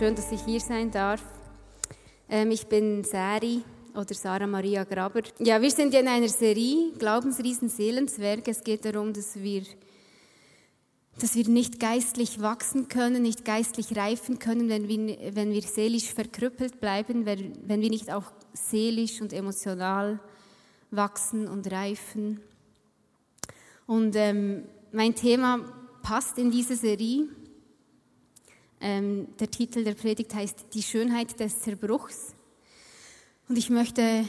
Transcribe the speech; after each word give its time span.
Wunderschön, 0.00 0.14
dass 0.14 0.30
ich 0.30 0.44
hier 0.44 0.60
sein 0.60 0.92
darf. 0.92 1.20
Ähm, 2.28 2.52
ich 2.52 2.68
bin 2.68 3.02
Sari 3.02 3.62
oder 3.96 4.14
Sarah 4.14 4.46
Maria 4.46 4.84
Graber. 4.84 5.22
Ja, 5.40 5.60
wir 5.60 5.72
sind 5.72 5.92
in 5.92 6.06
einer 6.06 6.28
Serie 6.28 6.92
Glaubensriesen 6.96 7.68
Seelenswerk. 7.68 8.46
Es 8.46 8.62
geht 8.62 8.84
darum, 8.84 9.12
dass 9.12 9.42
wir, 9.42 9.62
dass 11.18 11.34
wir 11.34 11.48
nicht 11.48 11.80
geistlich 11.80 12.40
wachsen 12.40 12.86
können, 12.86 13.22
nicht 13.22 13.44
geistlich 13.44 13.96
reifen 13.96 14.38
können, 14.38 14.68
wenn 14.68 14.86
wir, 14.86 15.34
wenn 15.34 15.50
wir 15.50 15.62
seelisch 15.62 16.14
verkrüppelt 16.14 16.80
bleiben, 16.80 17.26
wenn, 17.26 17.58
wenn 17.66 17.80
wir 17.80 17.90
nicht 17.90 18.12
auch 18.12 18.30
seelisch 18.52 19.20
und 19.20 19.32
emotional 19.32 20.20
wachsen 20.92 21.48
und 21.48 21.72
reifen. 21.72 22.40
Und 23.86 24.14
ähm, 24.14 24.62
mein 24.92 25.16
Thema 25.16 25.58
passt 26.02 26.38
in 26.38 26.52
diese 26.52 26.76
Serie. 26.76 27.26
Ähm, 28.80 29.28
der 29.40 29.50
Titel 29.50 29.84
der 29.84 29.94
Predigt 29.94 30.34
heißt 30.34 30.66
Die 30.74 30.82
Schönheit 30.82 31.40
des 31.40 31.60
Zerbruchs. 31.60 32.34
Und 33.48 33.58
ich 33.58 33.70
möchte 33.70 34.24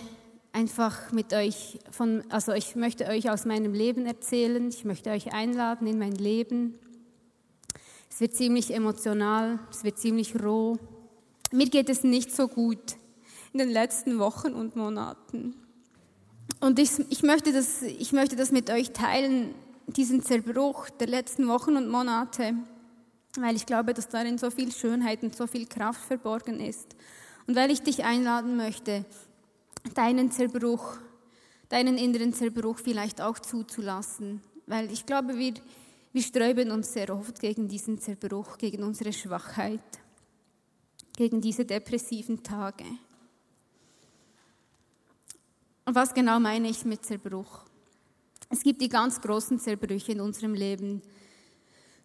einfach 0.51 1.11
mit 1.11 1.33
euch 1.33 1.79
von, 1.91 2.23
also 2.29 2.53
ich 2.53 2.75
möchte 2.75 3.05
euch 3.05 3.29
aus 3.29 3.45
meinem 3.45 3.73
Leben 3.73 4.05
erzählen. 4.05 4.69
Ich 4.69 4.85
möchte 4.85 5.11
euch 5.11 5.33
einladen 5.33 5.87
in 5.87 5.99
mein 5.99 6.15
Leben. 6.15 6.75
Es 8.09 8.19
wird 8.19 8.35
ziemlich 8.35 8.73
emotional, 8.73 9.59
es 9.69 9.83
wird 9.83 9.99
ziemlich 9.99 10.41
roh. 10.41 10.77
Mir 11.51 11.69
geht 11.69 11.89
es 11.89 12.03
nicht 12.03 12.35
so 12.35 12.47
gut 12.47 12.97
in 13.53 13.59
den 13.59 13.69
letzten 13.69 14.19
Wochen 14.19 14.53
und 14.53 14.75
Monaten. 14.75 15.55
Und 16.59 16.79
ich, 16.79 16.91
ich, 17.09 17.23
möchte 17.23 17.53
das, 17.53 17.81
ich 17.83 18.11
möchte 18.11 18.35
das 18.35 18.51
mit 18.51 18.69
euch 18.69 18.91
teilen, 18.91 19.53
diesen 19.87 20.23
Zerbruch 20.23 20.89
der 20.89 21.07
letzten 21.07 21.47
Wochen 21.47 21.75
und 21.75 21.89
Monate, 21.89 22.53
weil 23.37 23.55
ich 23.55 23.65
glaube, 23.65 23.93
dass 23.93 24.07
darin 24.07 24.37
so 24.37 24.49
viel 24.49 24.71
Schönheit 24.71 25.23
und 25.23 25.35
so 25.35 25.47
viel 25.47 25.67
Kraft 25.67 26.01
verborgen 26.01 26.59
ist. 26.59 26.95
Und 27.47 27.55
weil 27.55 27.71
ich 27.71 27.81
dich 27.81 28.03
einladen 28.03 28.57
möchte, 28.57 29.05
deinen 29.93 30.31
Zerbruch, 30.31 30.97
deinen 31.69 31.97
inneren 31.97 32.33
Zerbruch 32.33 32.79
vielleicht 32.79 33.21
auch 33.21 33.39
zuzulassen. 33.39 34.41
Weil 34.65 34.91
ich 34.91 35.05
glaube, 35.05 35.37
wir, 35.37 35.53
wir 36.13 36.21
sträuben 36.21 36.71
uns 36.71 36.93
sehr 36.93 37.09
oft 37.09 37.39
gegen 37.39 37.67
diesen 37.67 37.99
Zerbruch, 37.99 38.57
gegen 38.57 38.83
unsere 38.83 39.13
Schwachheit, 39.13 39.81
gegen 41.15 41.41
diese 41.41 41.65
depressiven 41.65 42.43
Tage. 42.43 42.85
Und 45.85 45.95
was 45.95 46.13
genau 46.13 46.39
meine 46.39 46.69
ich 46.69 46.85
mit 46.85 47.03
Zerbruch? 47.03 47.65
Es 48.51 48.61
gibt 48.61 48.81
die 48.81 48.89
ganz 48.89 49.19
großen 49.21 49.59
Zerbrüche 49.59 50.11
in 50.11 50.21
unserem 50.21 50.53
Leben. 50.53 51.01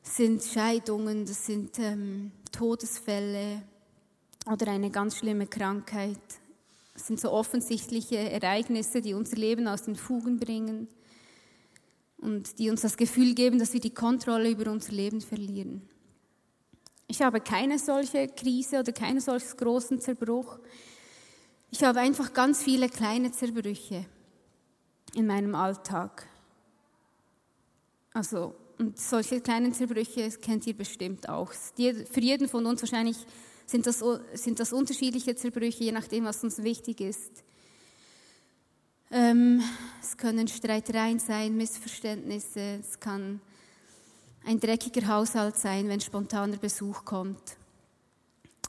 Sind 0.04 0.44
Scheidungen, 0.44 1.24
das 1.26 1.46
sind 1.46 1.78
ähm, 1.80 2.30
Todesfälle 2.52 3.62
oder 4.46 4.68
eine 4.70 4.90
ganz 4.90 5.16
schlimme 5.16 5.46
Krankheit. 5.46 6.20
Das 6.92 7.08
sind 7.08 7.18
so 7.18 7.32
offensichtliche 7.32 8.18
Ereignisse, 8.18 9.00
die 9.00 9.14
unser 9.14 9.36
Leben 9.36 9.66
aus 9.66 9.82
den 9.82 9.96
Fugen 9.96 10.38
bringen 10.38 10.86
und 12.18 12.58
die 12.58 12.70
uns 12.70 12.82
das 12.82 12.96
Gefühl 12.96 13.34
geben, 13.34 13.58
dass 13.58 13.72
wir 13.72 13.80
die 13.80 13.94
Kontrolle 13.94 14.50
über 14.50 14.70
unser 14.70 14.92
Leben 14.92 15.20
verlieren. 15.20 15.82
Ich 17.08 17.20
habe 17.22 17.40
keine 17.40 17.78
solche 17.78 18.28
Krise 18.28 18.80
oder 18.80 18.92
keinen 18.92 19.20
solchen 19.20 19.56
großen 19.56 20.00
Zerbruch. 20.00 20.58
Ich 21.70 21.82
habe 21.82 22.00
einfach 22.00 22.32
ganz 22.32 22.62
viele 22.62 22.88
kleine 22.88 23.32
Zerbrüche 23.32 24.06
in 25.14 25.26
meinem 25.26 25.54
Alltag. 25.54 26.26
Also, 28.12 28.54
und 28.78 28.98
solche 28.98 29.40
kleinen 29.40 29.72
Zerbrüche 29.72 30.28
kennt 30.30 30.66
ihr 30.66 30.74
bestimmt 30.74 31.28
auch. 31.28 31.52
Für 31.52 32.20
jeden 32.20 32.48
von 32.48 32.66
uns 32.66 32.82
wahrscheinlich 32.82 33.16
sind 33.66 33.86
das, 33.86 34.02
sind 34.34 34.60
das 34.60 34.72
unterschiedliche 34.72 35.34
Zerbrüche, 35.34 35.84
je 35.84 35.92
nachdem, 35.92 36.24
was 36.24 36.42
uns 36.42 36.62
wichtig 36.62 37.00
ist. 37.00 37.44
Ähm, 39.10 39.62
es 40.02 40.16
können 40.16 40.48
Streitereien 40.48 41.18
sein, 41.18 41.56
Missverständnisse, 41.56 42.80
es 42.80 42.98
kann 42.98 43.40
ein 44.44 44.60
dreckiger 44.60 45.06
Haushalt 45.08 45.56
sein, 45.56 45.88
wenn 45.88 46.00
spontaner 46.00 46.56
Besuch 46.56 47.04
kommt. 47.04 47.56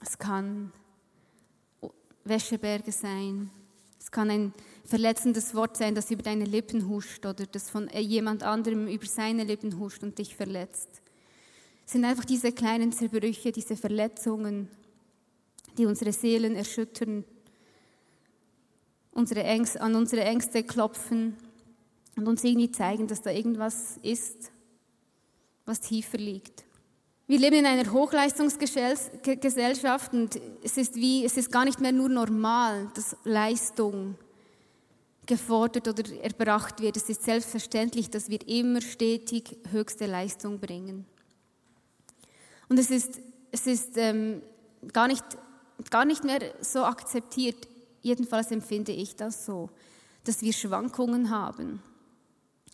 Es 0.01 0.17
kann 0.17 0.71
Wäscheberge 2.23 2.91
sein. 2.91 3.49
Es 3.99 4.11
kann 4.11 4.29
ein 4.29 4.53
verletzendes 4.85 5.55
Wort 5.55 5.77
sein, 5.77 5.95
das 5.95 6.11
über 6.11 6.23
deine 6.23 6.45
Lippen 6.45 6.87
huscht 6.87 7.25
oder 7.25 7.45
das 7.45 7.69
von 7.69 7.89
jemand 7.89 8.43
anderem 8.43 8.87
über 8.87 9.05
seine 9.05 9.43
Lippen 9.43 9.79
huscht 9.79 10.03
und 10.03 10.17
dich 10.17 10.35
verletzt. 10.35 10.89
Es 11.85 11.93
sind 11.93 12.05
einfach 12.05 12.25
diese 12.25 12.51
kleinen 12.51 12.91
Zerbrüche, 12.91 13.51
diese 13.51 13.75
Verletzungen, 13.75 14.69
die 15.77 15.85
unsere 15.85 16.13
Seelen 16.13 16.55
erschüttern, 16.55 17.23
unsere 19.11 19.43
Ängste, 19.43 19.81
an 19.81 19.95
unsere 19.95 20.23
Ängste 20.23 20.63
klopfen 20.63 21.35
und 22.15 22.27
uns 22.27 22.43
irgendwie 22.43 22.71
zeigen, 22.71 23.07
dass 23.07 23.21
da 23.21 23.31
irgendwas 23.31 23.97
ist, 24.01 24.51
was 25.65 25.81
tiefer 25.81 26.17
liegt. 26.17 26.63
Wir 27.27 27.39
leben 27.39 27.57
in 27.57 27.65
einer 27.65 27.91
Hochleistungsgesellschaft 27.91 30.13
und 30.13 30.39
es 30.63 30.77
ist 30.77 30.95
wie, 30.95 31.25
es 31.25 31.37
ist 31.37 31.51
gar 31.51 31.65
nicht 31.65 31.81
mehr 31.81 31.91
nur 31.91 32.09
normal, 32.09 32.91
dass 32.93 33.17
Leistung 33.23 34.15
gefordert 35.25 35.87
oder 35.87 36.03
erbracht 36.21 36.81
wird. 36.81 36.97
Es 36.97 37.09
ist 37.09 37.23
selbstverständlich, 37.23 38.09
dass 38.09 38.29
wir 38.29 38.47
immer 38.47 38.81
stetig 38.81 39.57
höchste 39.71 40.05
Leistung 40.05 40.59
bringen. 40.59 41.05
Und 42.69 42.79
es 42.79 42.89
ist, 42.89 43.19
es 43.51 43.67
ist 43.67 43.97
ähm, 43.97 44.41
gar, 44.91 45.07
nicht, 45.07 45.23
gar 45.89 46.05
nicht 46.05 46.23
mehr 46.23 46.41
so 46.61 46.83
akzeptiert, 46.83 47.67
jedenfalls 48.01 48.51
empfinde 48.51 48.91
ich 48.91 49.15
das 49.15 49.45
so, 49.45 49.69
dass 50.23 50.41
wir 50.41 50.53
Schwankungen 50.53 51.29
haben. 51.29 51.81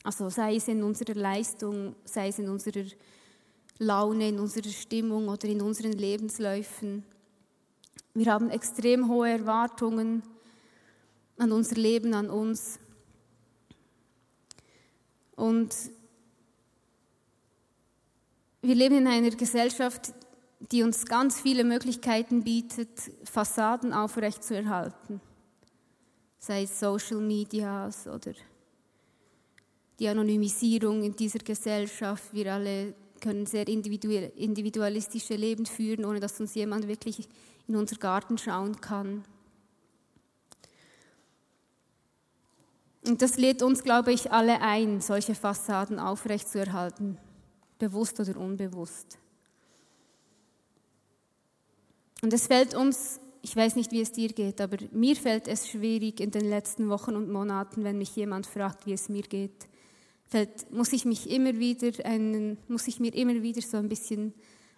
Also 0.03 0.29
sei 0.29 0.56
es 0.56 0.67
in 0.67 0.84
unserer 0.84 1.13
Leistung, 1.13 1.95
sei 2.06 2.29
es 2.29 2.40
in 2.40 2.50
unserer 2.50 2.85
Laune, 3.78 4.29
in 4.29 4.40
unserer 4.40 4.69
Stimmung 4.69 5.28
oder 5.28 5.47
in 5.47 5.61
unseren 5.61 5.94
Lebensläufen. 5.94 7.03
Wir 8.13 8.31
haben 8.31 8.50
extrem 8.50 9.07
hohe 9.07 9.29
Erwartungen 9.29 10.23
an 11.37 11.51
unser 11.51 11.75
Leben, 11.75 12.13
an 12.13 12.29
uns. 12.29 12.79
Und 15.35 15.75
wir 18.61 18.75
leben 18.75 18.97
in 18.97 19.07
einer 19.07 19.31
Gesellschaft, 19.31 20.13
die 20.71 20.83
uns 20.83 21.05
ganz 21.05 21.41
viele 21.41 21.63
Möglichkeiten 21.63 22.43
bietet, 22.43 22.89
Fassaden 23.23 23.93
aufrechtzuerhalten. 23.93 25.19
Sei 26.37 26.63
es 26.63 26.79
Social 26.79 27.19
Medias 27.19 28.07
oder 28.07 28.33
die 29.99 30.07
Anonymisierung 30.07 31.03
in 31.03 31.15
dieser 31.15 31.39
Gesellschaft. 31.39 32.34
Wir 32.34 32.53
alle 32.53 32.93
können 33.19 33.45
sehr 33.45 33.67
individualistische 33.67 35.35
Leben 35.35 35.66
führen, 35.66 36.05
ohne 36.05 36.19
dass 36.19 36.39
uns 36.39 36.55
jemand 36.55 36.87
wirklich 36.87 37.27
in 37.67 37.75
unser 37.75 37.97
Garten 37.97 38.37
schauen 38.37 38.81
kann. 38.81 39.23
Und 43.11 43.22
das 43.22 43.35
lädt 43.35 43.61
uns, 43.61 43.84
glaube 43.84 44.13
ich, 44.13 44.31
alle 44.31 44.61
ein, 44.61 45.02
solche 45.02 45.35
Fassaden 45.35 45.99
aufrechtzuerhalten, 45.99 47.17
bewusst 47.78 48.17
oder 48.22 48.37
unbewusst. 48.40 49.19
Und 52.22 52.31
es 52.31 52.47
fällt 52.47 52.73
uns, 52.73 53.19
ich 53.41 53.53
weiß 53.53 53.75
nicht, 53.75 53.91
wie 53.91 53.99
es 53.99 54.13
dir 54.13 54.29
geht, 54.29 54.61
aber 54.61 54.78
mir 54.93 55.17
fällt 55.17 55.49
es 55.49 55.67
schwierig 55.67 56.22
in 56.22 56.31
den 56.31 56.46
letzten 56.46 56.87
Wochen 56.87 57.17
und 57.17 57.29
Monaten, 57.29 57.84
wenn 57.84 57.97
mich 57.97 58.16
jemand 58.16 58.47
fragt, 58.47 58.85
wie 58.85 58.93
es 58.93 59.09
mir 59.09 59.23
geht, 59.23 59.67
fällt, 60.29 60.72
muss 60.72 60.93
ich 60.93 61.03
mich 61.03 61.29
immer 61.29 61.59
wieder 61.59 62.05
einen, 62.05 62.59
muss 62.69 62.87
ich 62.87 63.02
mir 63.02 63.13
immer 63.13 63.41
wieder 63.41 63.61
so 63.61 63.75
ein 63.75 63.90
bisschen 63.90 64.34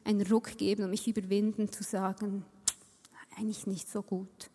einen 0.06 0.26
Ruck 0.26 0.58
geben 0.58 0.86
und 0.86 0.90
mich 0.90 1.08
überwinden 1.08 1.72
zu 1.72 1.84
sagen, 1.84 2.44
eigentlich 3.38 3.68
nicht 3.68 3.88
so 3.92 4.02
gut. 4.02 4.50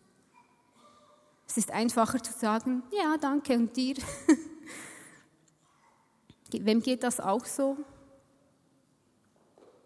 Es 1.49 1.57
ist 1.57 1.71
einfacher 1.71 2.21
zu 2.21 2.31
sagen, 2.31 2.83
ja, 2.91 3.17
danke 3.17 3.55
und 3.55 3.75
dir. 3.75 3.95
Wem 6.51 6.79
geht 6.81 7.01
das 7.01 7.19
auch 7.19 7.43
so? 7.43 7.75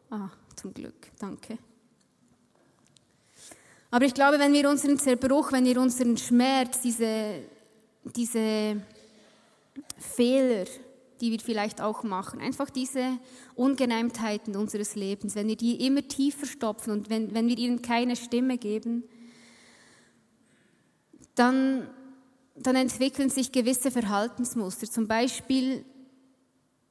Ah, 0.09 0.29
zum 0.57 0.73
Glück, 0.73 1.09
danke. 1.19 1.57
Aber 3.91 4.05
ich 4.05 4.13
glaube, 4.13 4.39
wenn 4.39 4.51
wir 4.51 4.69
unseren 4.69 4.99
Zerbruch, 4.99 5.53
wenn 5.53 5.63
wir 5.63 5.79
unseren 5.79 6.17
Schmerz, 6.17 6.81
diese, 6.81 7.43
diese 8.03 8.81
Fehler, 9.97 10.65
die 11.21 11.31
wir 11.31 11.39
vielleicht 11.39 11.79
auch 11.79 12.03
machen, 12.03 12.41
einfach 12.41 12.69
diese 12.69 13.19
Ungereimtheiten 13.55 14.57
unseres 14.57 14.95
Lebens, 14.95 15.35
wenn 15.35 15.47
wir 15.47 15.55
die 15.55 15.85
immer 15.85 16.05
tiefer 16.05 16.45
stopfen 16.45 16.91
und 16.91 17.09
wenn, 17.09 17.33
wenn 17.33 17.47
wir 17.47 17.57
ihnen 17.57 17.81
keine 17.81 18.17
Stimme 18.17 18.57
geben, 18.57 19.03
dann, 21.35 21.87
dann 22.55 22.75
entwickeln 22.75 23.29
sich 23.29 23.51
gewisse 23.51 23.91
Verhaltensmuster. 23.91 24.87
Zum 24.89 25.07
Beispiel 25.07 25.83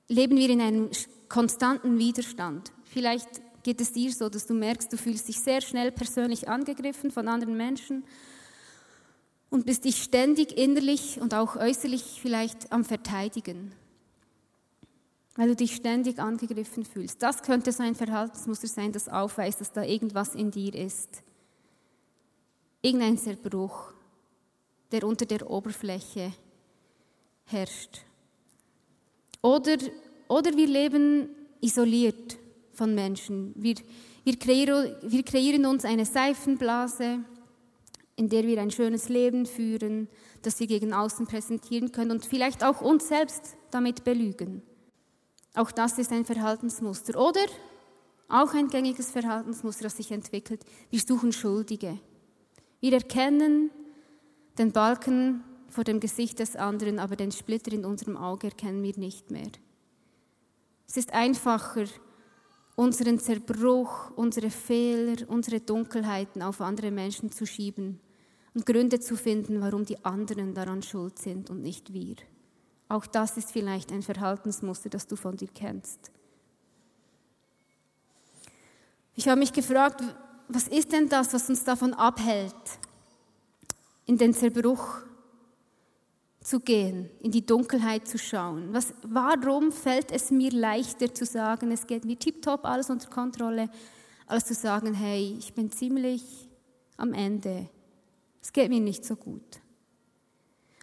leben 0.08 0.36
wir 0.36 0.50
in 0.50 0.60
einem 0.60 0.90
konstanten 1.28 1.98
Widerstand. 1.98 2.72
Vielleicht 2.84 3.40
geht 3.62 3.80
es 3.80 3.92
dir 3.92 4.12
so, 4.12 4.28
dass 4.28 4.46
du 4.46 4.54
merkst, 4.54 4.92
du 4.92 4.96
fühlst 4.96 5.28
dich 5.28 5.40
sehr 5.40 5.60
schnell 5.60 5.92
persönlich 5.92 6.48
angegriffen 6.48 7.10
von 7.10 7.28
anderen 7.28 7.56
Menschen 7.56 8.04
und 9.50 9.66
bist 9.66 9.84
dich 9.84 10.02
ständig 10.02 10.56
innerlich 10.56 11.20
und 11.20 11.34
auch 11.34 11.56
äußerlich 11.56 12.18
vielleicht 12.20 12.72
am 12.72 12.84
Verteidigen, 12.84 13.72
weil 15.36 15.48
du 15.48 15.56
dich 15.56 15.76
ständig 15.76 16.18
angegriffen 16.18 16.84
fühlst. 16.84 17.22
Das 17.22 17.42
könnte 17.42 17.70
so 17.70 17.82
ein 17.82 17.94
Verhaltensmuster 17.94 18.66
sein, 18.66 18.92
das 18.92 19.08
aufweist, 19.08 19.60
dass 19.60 19.72
da 19.72 19.82
irgendwas 19.84 20.34
in 20.34 20.50
dir 20.50 20.74
ist. 20.74 21.22
Irgendein 22.80 23.16
Zerbruch, 23.16 23.92
der 24.92 25.04
unter 25.04 25.26
der 25.26 25.50
Oberfläche 25.50 26.32
herrscht. 27.46 28.02
Oder, 29.40 29.76
oder 30.28 30.56
wir 30.56 30.66
leben 30.66 31.28
isoliert 31.60 32.38
von 32.72 32.94
Menschen. 32.94 33.52
Wir, 33.56 33.74
wir, 34.24 34.38
kreieren, 34.38 34.94
wir 35.02 35.22
kreieren 35.22 35.66
uns 35.66 35.84
eine 35.84 36.04
Seifenblase, 36.04 37.20
in 38.16 38.28
der 38.28 38.46
wir 38.46 38.60
ein 38.60 38.70
schönes 38.70 39.08
Leben 39.08 39.46
führen, 39.46 40.08
das 40.42 40.60
wir 40.60 40.66
gegen 40.66 40.92
außen 40.92 41.26
präsentieren 41.26 41.92
können 41.92 42.10
und 42.10 42.24
vielleicht 42.24 42.62
auch 42.62 42.80
uns 42.80 43.08
selbst 43.08 43.56
damit 43.70 44.04
belügen. 44.04 44.62
Auch 45.54 45.70
das 45.70 45.98
ist 45.98 46.12
ein 46.12 46.24
Verhaltensmuster. 46.24 47.20
Oder 47.20 47.44
auch 48.28 48.54
ein 48.54 48.68
gängiges 48.68 49.10
Verhaltensmuster, 49.10 49.84
das 49.84 49.96
sich 49.96 50.10
entwickelt. 50.10 50.64
Wir 50.90 51.00
suchen 51.00 51.32
Schuldige. 51.32 51.98
Wir 52.80 52.94
erkennen 52.94 53.70
den 54.58 54.72
Balken 54.72 55.42
vor 55.68 55.84
dem 55.84 56.00
Gesicht 56.00 56.38
des 56.38 56.56
anderen, 56.56 56.98
aber 56.98 57.16
den 57.16 57.32
Splitter 57.32 57.72
in 57.72 57.84
unserem 57.84 58.16
Auge 58.16 58.48
erkennen 58.48 58.82
wir 58.82 58.96
nicht 58.98 59.30
mehr. 59.30 59.50
Es 60.86 60.96
ist 60.96 61.12
einfacher, 61.12 61.86
unseren 62.76 63.18
Zerbruch, 63.18 64.10
unsere 64.16 64.50
Fehler, 64.50 65.28
unsere 65.28 65.60
Dunkelheiten 65.60 66.42
auf 66.42 66.60
andere 66.60 66.90
Menschen 66.90 67.30
zu 67.30 67.46
schieben 67.46 68.00
und 68.54 68.66
Gründe 68.66 69.00
zu 69.00 69.16
finden, 69.16 69.60
warum 69.60 69.84
die 69.84 70.04
anderen 70.04 70.54
daran 70.54 70.82
schuld 70.82 71.18
sind 71.18 71.48
und 71.48 71.62
nicht 71.62 71.92
wir. 71.92 72.16
Auch 72.88 73.06
das 73.06 73.38
ist 73.38 73.50
vielleicht 73.50 73.90
ein 73.90 74.02
Verhaltensmuster, 74.02 74.90
das 74.90 75.06
du 75.06 75.16
von 75.16 75.36
dir 75.36 75.48
kennst. 75.54 76.10
Ich 79.14 79.28
habe 79.28 79.38
mich 79.38 79.52
gefragt, 79.52 80.02
was 80.48 80.68
ist 80.68 80.92
denn 80.92 81.08
das, 81.08 81.32
was 81.32 81.48
uns 81.48 81.64
davon 81.64 81.94
abhält, 81.94 82.52
in 84.06 84.18
den 84.18 84.34
Zerbruch 84.34 84.98
zu 86.40 86.60
gehen, 86.60 87.08
in 87.20 87.30
die 87.30 87.46
Dunkelheit 87.46 88.08
zu 88.08 88.18
schauen. 88.18 88.72
Was, 88.72 88.94
warum 89.02 89.70
fällt 89.70 90.10
es 90.10 90.30
mir 90.30 90.50
leichter 90.50 91.14
zu 91.14 91.24
sagen, 91.24 91.70
es 91.70 91.86
geht 91.86 92.04
mir 92.04 92.18
tiptop, 92.18 92.64
alles 92.64 92.90
unter 92.90 93.08
Kontrolle, 93.08 93.70
als 94.26 94.46
zu 94.46 94.54
sagen, 94.54 94.94
hey, 94.94 95.36
ich 95.38 95.54
bin 95.54 95.70
ziemlich 95.70 96.48
am 96.96 97.12
Ende. 97.12 97.68
Es 98.40 98.52
geht 98.52 98.70
mir 98.70 98.80
nicht 98.80 99.04
so 99.04 99.14
gut. 99.14 99.60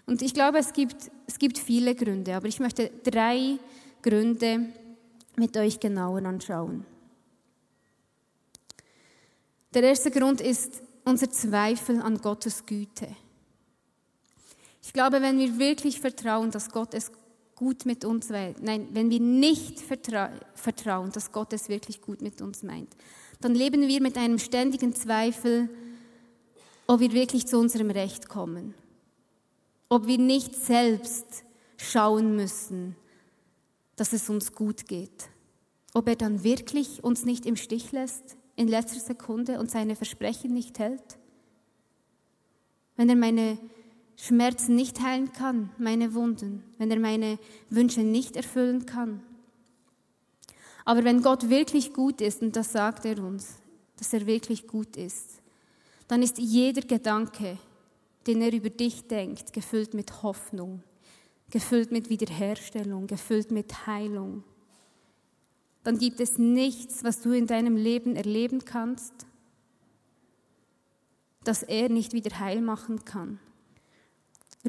Und 0.06 0.22
ich 0.22 0.34
glaube, 0.34 0.58
es 0.60 0.74
gibt, 0.74 1.12
es 1.28 1.38
gibt 1.38 1.58
viele 1.58 1.94
Gründe, 1.94 2.36
aber 2.36 2.48
ich 2.48 2.60
möchte 2.60 2.90
drei 3.04 3.60
Gründe 4.02 4.70
mit 5.36 5.56
euch 5.58 5.80
genauer 5.80 6.24
anschauen. 6.26 6.86
Der 9.74 9.84
erste 9.84 10.10
Grund 10.10 10.42
ist 10.42 10.82
unser 11.10 11.30
Zweifel 11.30 12.02
an 12.02 12.20
Gottes 12.20 12.66
Güte. 12.66 13.08
Ich 14.82 14.94
glaube, 14.94 15.22
wenn 15.22 15.38
wir 15.40 15.60
wirklich 15.60 16.00
vertrauen, 16.00 16.52
dass 16.52 16.72
Gott 16.72 16.94
es 16.94 17.12
gut 17.56 17.86
mit 17.86 18.06
uns 18.06 18.30
meint, 18.30 18.64
nein, 18.64 18.88
wenn 18.94 19.10
wir 19.10 19.20
nicht 19.20 19.80
vertra 19.80 20.32
vertrauen, 20.56 21.12
dass 21.12 21.32
Gott 21.32 21.52
es 21.52 21.68
wirklich 21.68 22.02
gut 22.02 22.22
mit 22.22 22.42
uns 22.42 22.64
meint, 22.64 22.96
dann 23.42 23.54
leben 23.54 23.88
wir 23.88 24.02
mit 24.02 24.18
einem 24.18 24.40
ständigen 24.40 24.96
Zweifel, 24.96 25.70
ob 26.88 27.02
wir 27.02 27.12
wirklich 27.12 27.46
zu 27.46 27.58
unserem 27.58 27.92
Recht 27.92 28.30
kommen, 28.30 28.74
ob 29.90 30.08
wir 30.08 30.18
nicht 30.18 30.56
selbst 30.56 31.44
schauen 31.78 32.36
müssen, 32.36 32.96
dass 33.96 34.14
es 34.14 34.30
uns 34.30 34.54
gut 34.54 34.88
geht, 34.88 35.30
ob 35.94 36.08
er 36.08 36.16
dann 36.16 36.44
wirklich 36.44 37.04
uns 37.04 37.26
nicht 37.26 37.46
im 37.46 37.58
Stich 37.58 37.92
lässt 37.92 38.39
in 38.60 38.68
letzter 38.68 39.00
Sekunde 39.00 39.58
und 39.58 39.72
seine 39.72 39.96
Versprechen 39.96 40.54
nicht 40.54 40.80
hält. 40.80 41.18
Wenn 42.98 43.08
er 43.08 43.16
meine 43.16 43.58
Schmerzen 44.18 44.76
nicht 44.76 45.00
heilen 45.00 45.32
kann, 45.32 45.70
meine 45.78 46.14
Wunden, 46.14 46.62
wenn 46.78 46.92
er 46.92 47.00
meine 47.00 47.40
Wünsche 47.70 48.02
nicht 48.02 48.36
erfüllen 48.36 48.86
kann. 48.86 49.24
Aber 50.84 51.06
wenn 51.06 51.22
Gott 51.22 51.50
wirklich 51.50 51.94
gut 51.94 52.20
ist, 52.20 52.42
und 52.42 52.54
das 52.58 52.74
sagt 52.74 53.06
er 53.06 53.24
uns, 53.24 53.60
dass 53.96 54.12
er 54.12 54.28
wirklich 54.28 54.68
gut 54.68 54.98
ist, 54.98 55.42
dann 56.10 56.22
ist 56.22 56.38
jeder 56.38 56.82
Gedanke, 56.82 57.58
den 58.28 58.42
er 58.42 58.52
über 58.52 58.70
dich 58.70 59.08
denkt, 59.08 59.54
gefüllt 59.54 59.94
mit 59.94 60.22
Hoffnung, 60.22 60.84
gefüllt 61.50 61.94
mit 61.94 62.10
Wiederherstellung, 62.10 63.08
gefüllt 63.08 63.52
mit 63.52 63.88
Heilung. 63.88 64.44
Dann 65.90 65.98
gibt 65.98 66.20
es 66.20 66.38
nichts, 66.38 67.04
was 67.04 67.20
du 67.20 67.32
in 67.32 67.48
deinem 67.48 67.76
Leben 67.76 68.16
erleben 68.16 68.64
kannst, 68.64 69.12
das 71.44 71.64
er 71.64 71.90
nicht 71.90 72.14
wieder 72.14 72.38
heil 72.38 72.62
machen 72.62 73.06
kann. 73.06 73.40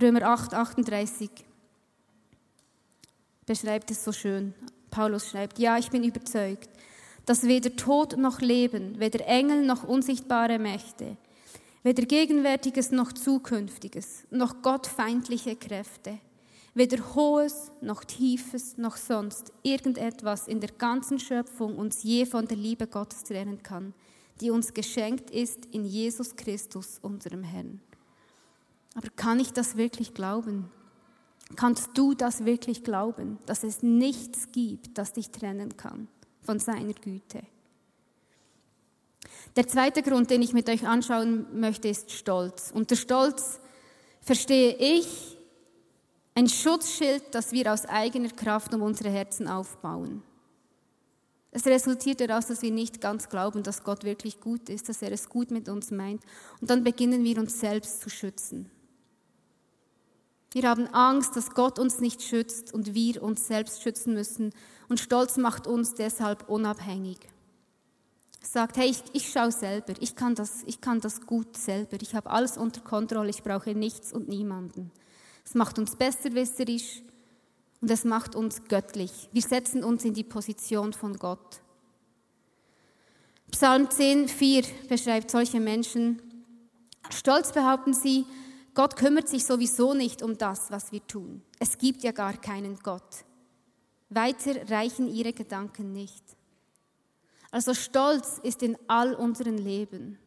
Römer 0.00 0.22
8, 0.22 0.54
38 0.54 1.28
beschreibt 3.44 3.90
es 3.90 4.02
so 4.02 4.12
schön. 4.12 4.54
Paulus 4.90 5.28
schreibt, 5.28 5.58
ja, 5.58 5.76
ich 5.76 5.90
bin 5.90 6.04
überzeugt, 6.04 6.70
dass 7.26 7.42
weder 7.42 7.76
Tod 7.76 8.16
noch 8.16 8.40
Leben, 8.40 8.98
weder 8.98 9.26
Engel 9.26 9.66
noch 9.66 9.84
unsichtbare 9.84 10.58
Mächte, 10.58 11.18
weder 11.82 12.04
Gegenwärtiges 12.06 12.92
noch 12.92 13.12
Zukünftiges, 13.12 14.24
noch 14.30 14.62
gottfeindliche 14.62 15.54
Kräfte, 15.54 16.18
weder 16.74 17.14
Hohes 17.14 17.72
noch 17.80 18.04
Tiefes 18.04 18.76
noch 18.78 18.96
sonst 18.96 19.52
irgendetwas 19.62 20.48
in 20.48 20.60
der 20.60 20.70
ganzen 20.70 21.18
Schöpfung 21.18 21.76
uns 21.76 22.02
je 22.02 22.26
von 22.26 22.46
der 22.46 22.56
Liebe 22.56 22.86
Gottes 22.86 23.24
trennen 23.24 23.62
kann, 23.62 23.94
die 24.40 24.50
uns 24.50 24.72
geschenkt 24.72 25.30
ist 25.30 25.66
in 25.66 25.84
Jesus 25.84 26.36
Christus, 26.36 26.98
unserem 27.02 27.42
Herrn. 27.42 27.80
Aber 28.94 29.08
kann 29.10 29.40
ich 29.40 29.52
das 29.52 29.76
wirklich 29.76 30.14
glauben? 30.14 30.70
Kannst 31.56 31.90
du 31.94 32.14
das 32.14 32.44
wirklich 32.44 32.84
glauben, 32.84 33.38
dass 33.46 33.64
es 33.64 33.82
nichts 33.82 34.52
gibt, 34.52 34.96
das 34.98 35.12
dich 35.12 35.30
trennen 35.30 35.76
kann 35.76 36.08
von 36.42 36.58
seiner 36.58 36.94
Güte? 36.94 37.42
Der 39.56 39.66
zweite 39.66 40.02
Grund, 40.02 40.30
den 40.30 40.42
ich 40.42 40.52
mit 40.52 40.68
euch 40.68 40.86
anschauen 40.86 41.46
möchte, 41.58 41.88
ist 41.88 42.12
Stolz. 42.12 42.70
Unter 42.72 42.94
Stolz 42.94 43.60
verstehe 44.20 44.76
ich 44.76 45.36
ein 46.40 46.48
Schutzschild, 46.48 47.22
das 47.32 47.52
wir 47.52 47.70
aus 47.70 47.84
eigener 47.84 48.30
Kraft 48.30 48.72
um 48.72 48.80
unsere 48.80 49.10
Herzen 49.10 49.46
aufbauen. 49.46 50.22
Es 51.50 51.66
resultiert 51.66 52.20
daraus, 52.20 52.46
dass 52.46 52.62
wir 52.62 52.70
nicht 52.70 53.02
ganz 53.02 53.28
glauben, 53.28 53.62
dass 53.62 53.84
Gott 53.84 54.04
wirklich 54.04 54.40
gut 54.40 54.70
ist, 54.70 54.88
dass 54.88 55.02
er 55.02 55.12
es 55.12 55.28
gut 55.28 55.50
mit 55.50 55.68
uns 55.68 55.90
meint. 55.90 56.22
Und 56.60 56.70
dann 56.70 56.82
beginnen 56.82 57.24
wir 57.24 57.38
uns 57.38 57.60
selbst 57.60 58.00
zu 58.00 58.08
schützen. 58.08 58.70
Wir 60.52 60.62
haben 60.62 60.86
Angst, 60.94 61.36
dass 61.36 61.50
Gott 61.50 61.78
uns 61.78 62.00
nicht 62.00 62.22
schützt 62.22 62.72
und 62.72 62.94
wir 62.94 63.22
uns 63.22 63.46
selbst 63.46 63.82
schützen 63.82 64.14
müssen. 64.14 64.54
Und 64.88 64.98
Stolz 64.98 65.36
macht 65.36 65.66
uns 65.66 65.92
deshalb 65.92 66.48
unabhängig. 66.48 67.18
Sagt, 68.40 68.78
hey, 68.78 68.88
ich, 68.88 69.02
ich 69.12 69.30
schaue 69.30 69.52
selber, 69.52 69.92
ich 70.00 70.16
kann, 70.16 70.34
das, 70.34 70.62
ich 70.64 70.80
kann 70.80 71.02
das 71.02 71.20
gut 71.26 71.58
selber, 71.58 71.98
ich 72.00 72.14
habe 72.14 72.30
alles 72.30 72.56
unter 72.56 72.80
Kontrolle, 72.80 73.28
ich 73.28 73.42
brauche 73.42 73.74
nichts 73.74 74.14
und 74.14 74.28
niemanden. 74.28 74.90
Es 75.44 75.54
macht 75.54 75.78
uns 75.78 75.96
besserwisserisch 75.96 77.02
und 77.80 77.90
es 77.90 78.04
macht 78.04 78.34
uns 78.34 78.64
göttlich. 78.64 79.28
Wir 79.32 79.42
setzen 79.42 79.84
uns 79.84 80.04
in 80.04 80.14
die 80.14 80.24
Position 80.24 80.92
von 80.92 81.16
Gott. 81.16 81.60
Psalm 83.50 83.90
10, 83.90 84.28
4 84.28 84.64
beschreibt 84.88 85.30
solche 85.30 85.60
Menschen. 85.60 86.22
Stolz 87.10 87.52
behaupten 87.52 87.94
sie, 87.94 88.24
Gott 88.74 88.96
kümmert 88.96 89.28
sich 89.28 89.44
sowieso 89.44 89.94
nicht 89.94 90.22
um 90.22 90.38
das, 90.38 90.70
was 90.70 90.92
wir 90.92 91.04
tun. 91.06 91.42
Es 91.58 91.76
gibt 91.76 92.02
ja 92.02 92.12
gar 92.12 92.34
keinen 92.34 92.78
Gott. 92.78 93.24
Weiter 94.08 94.70
reichen 94.70 95.08
ihre 95.08 95.32
Gedanken 95.32 95.92
nicht. 95.92 96.24
Also 97.50 97.74
Stolz 97.74 98.40
ist 98.42 98.62
in 98.62 98.76
all 98.86 99.14
unseren 99.14 99.58
Leben. 99.58 100.18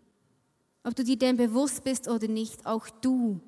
Ob 0.84 0.96
du 0.96 1.04
dir 1.04 1.18
dem 1.18 1.38
bewusst 1.38 1.84
bist 1.84 2.10
oder 2.10 2.28
nicht, 2.28 2.66
auch 2.66 2.90
du 3.02 3.40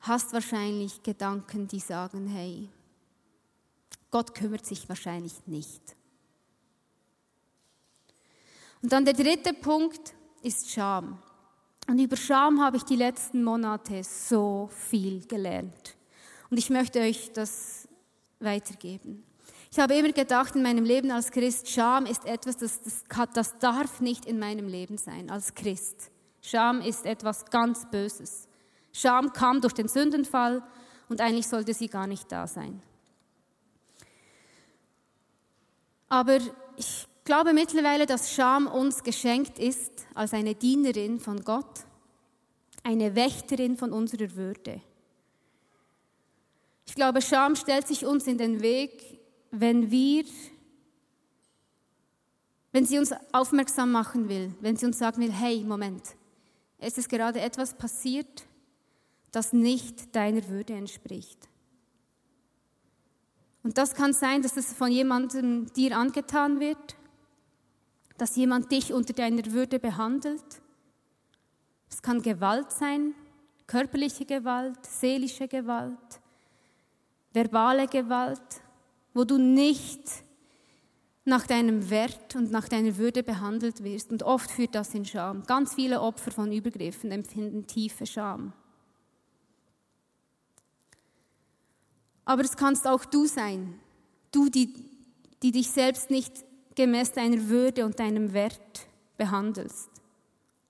hast 0.00 0.32
wahrscheinlich 0.32 1.02
Gedanken, 1.02 1.68
die 1.68 1.80
sagen, 1.80 2.26
hey, 2.28 2.68
Gott 4.10 4.34
kümmert 4.34 4.66
sich 4.66 4.88
wahrscheinlich 4.88 5.34
nicht. 5.46 5.96
Und 8.82 8.92
dann 8.92 9.04
der 9.04 9.14
dritte 9.14 9.52
Punkt 9.52 10.14
ist 10.42 10.70
Scham. 10.70 11.18
Und 11.86 11.98
über 11.98 12.16
Scham 12.16 12.60
habe 12.60 12.76
ich 12.76 12.84
die 12.84 12.96
letzten 12.96 13.44
Monate 13.44 14.02
so 14.04 14.70
viel 14.72 15.26
gelernt. 15.26 15.96
Und 16.50 16.56
ich 16.56 16.70
möchte 16.70 17.00
euch 17.00 17.32
das 17.32 17.88
weitergeben. 18.38 19.24
Ich 19.70 19.78
habe 19.78 19.94
immer 19.94 20.12
gedacht 20.12 20.56
in 20.56 20.62
meinem 20.62 20.84
Leben 20.84 21.12
als 21.12 21.30
Christ, 21.30 21.68
Scham 21.68 22.06
ist 22.06 22.24
etwas, 22.24 22.56
das, 22.56 22.80
das, 22.82 23.04
das 23.32 23.58
darf 23.58 24.00
nicht 24.00 24.24
in 24.24 24.38
meinem 24.38 24.66
Leben 24.66 24.98
sein 24.98 25.30
als 25.30 25.54
Christ. 25.54 26.10
Scham 26.42 26.80
ist 26.80 27.06
etwas 27.06 27.44
ganz 27.46 27.88
Böses. 27.88 28.48
Scham 28.92 29.32
kam 29.32 29.60
durch 29.60 29.72
den 29.72 29.88
Sündenfall 29.88 30.62
und 31.08 31.20
eigentlich 31.20 31.46
sollte 31.46 31.74
sie 31.74 31.88
gar 31.88 32.06
nicht 32.06 32.30
da 32.30 32.46
sein. 32.46 32.82
Aber 36.08 36.38
ich 36.76 37.06
glaube 37.24 37.52
mittlerweile, 37.52 38.06
dass 38.06 38.32
Scham 38.32 38.66
uns 38.66 39.02
geschenkt 39.02 39.58
ist 39.58 40.06
als 40.14 40.34
eine 40.34 40.54
Dienerin 40.54 41.20
von 41.20 41.40
Gott, 41.42 41.86
eine 42.82 43.14
Wächterin 43.14 43.76
von 43.76 43.92
unserer 43.92 44.34
Würde. 44.34 44.80
Ich 46.86 46.96
glaube, 46.96 47.22
Scham 47.22 47.54
stellt 47.54 47.86
sich 47.86 48.04
uns 48.04 48.26
in 48.26 48.36
den 48.36 48.60
Weg, 48.62 49.20
wenn 49.52 49.92
wir, 49.92 50.24
wenn 52.72 52.84
sie 52.84 52.98
uns 52.98 53.14
aufmerksam 53.32 53.92
machen 53.92 54.28
will, 54.28 54.52
wenn 54.60 54.76
sie 54.76 54.86
uns 54.86 54.98
sagen 54.98 55.22
will, 55.22 55.32
hey, 55.32 55.62
Moment, 55.62 56.02
es 56.78 56.98
ist 56.98 57.08
gerade 57.08 57.40
etwas 57.40 57.74
passiert, 57.74 58.44
das 59.32 59.52
nicht 59.52 60.14
deiner 60.14 60.46
Würde 60.48 60.74
entspricht. 60.74 61.48
Und 63.62 63.78
das 63.78 63.94
kann 63.94 64.12
sein, 64.12 64.42
dass 64.42 64.56
es 64.56 64.72
von 64.72 64.90
jemandem 64.90 65.72
dir 65.74 65.96
angetan 65.96 66.60
wird, 66.60 66.96
dass 68.16 68.36
jemand 68.36 68.70
dich 68.72 68.92
unter 68.92 69.12
deiner 69.12 69.46
Würde 69.52 69.78
behandelt. 69.78 70.62
Es 71.90 72.02
kann 72.02 72.22
Gewalt 72.22 72.70
sein, 72.70 73.14
körperliche 73.66 74.24
Gewalt, 74.24 74.84
seelische 74.84 75.46
Gewalt, 75.46 76.20
verbale 77.32 77.86
Gewalt, 77.86 78.62
wo 79.14 79.24
du 79.24 79.38
nicht 79.38 80.02
nach 81.24 81.46
deinem 81.46 81.90
Wert 81.90 82.34
und 82.34 82.50
nach 82.50 82.68
deiner 82.68 82.96
Würde 82.96 83.22
behandelt 83.22 83.84
wirst. 83.84 84.10
Und 84.10 84.22
oft 84.22 84.50
führt 84.50 84.74
das 84.74 84.94
in 84.94 85.04
Scham. 85.04 85.42
Ganz 85.44 85.74
viele 85.74 86.00
Opfer 86.00 86.30
von 86.30 86.52
Übergriffen 86.52 87.10
empfinden 87.10 87.66
tiefe 87.66 88.06
Scham. 88.06 88.52
Aber 92.30 92.44
es 92.44 92.56
kannst 92.56 92.86
auch 92.86 93.04
du 93.04 93.26
sein. 93.26 93.80
Du, 94.30 94.48
die, 94.48 94.72
die 95.42 95.50
dich 95.50 95.68
selbst 95.68 96.10
nicht 96.10 96.32
gemäß 96.76 97.10
deiner 97.10 97.48
Würde 97.48 97.84
und 97.84 97.98
deinem 97.98 98.32
Wert 98.32 98.86
behandelst 99.16 99.90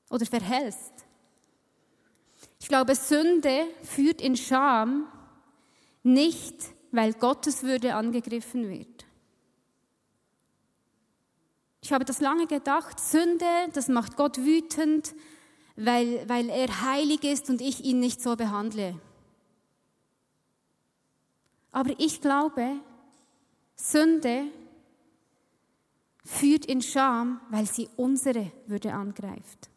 oder 0.08 0.24
verhältst. 0.24 0.90
Ich 2.60 2.66
glaube, 2.66 2.94
Sünde 2.94 3.66
führt 3.82 4.22
in 4.22 4.38
Scham 4.38 5.06
nicht, 6.02 6.56
weil 6.92 7.12
Gottes 7.12 7.62
Würde 7.62 7.94
angegriffen 7.94 8.70
wird. 8.70 9.04
Ich 11.82 11.92
habe 11.92 12.06
das 12.06 12.22
lange 12.22 12.46
gedacht, 12.46 12.98
Sünde, 12.98 13.44
das 13.74 13.88
macht 13.88 14.16
Gott 14.16 14.38
wütend, 14.38 15.14
weil, 15.76 16.26
weil 16.26 16.48
er 16.48 16.80
heilig 16.80 17.22
ist 17.22 17.50
und 17.50 17.60
ich 17.60 17.84
ihn 17.84 18.00
nicht 18.00 18.22
so 18.22 18.34
behandle. 18.34 18.98
Aber 21.72 21.92
ich 21.98 22.20
glaube, 22.20 22.80
Sünde 23.76 24.44
führt 26.24 26.66
in 26.66 26.82
Scham, 26.82 27.40
weil 27.50 27.66
sie 27.66 27.88
unsere 27.96 28.52
Würde 28.66 28.92
angreift. 28.92 29.70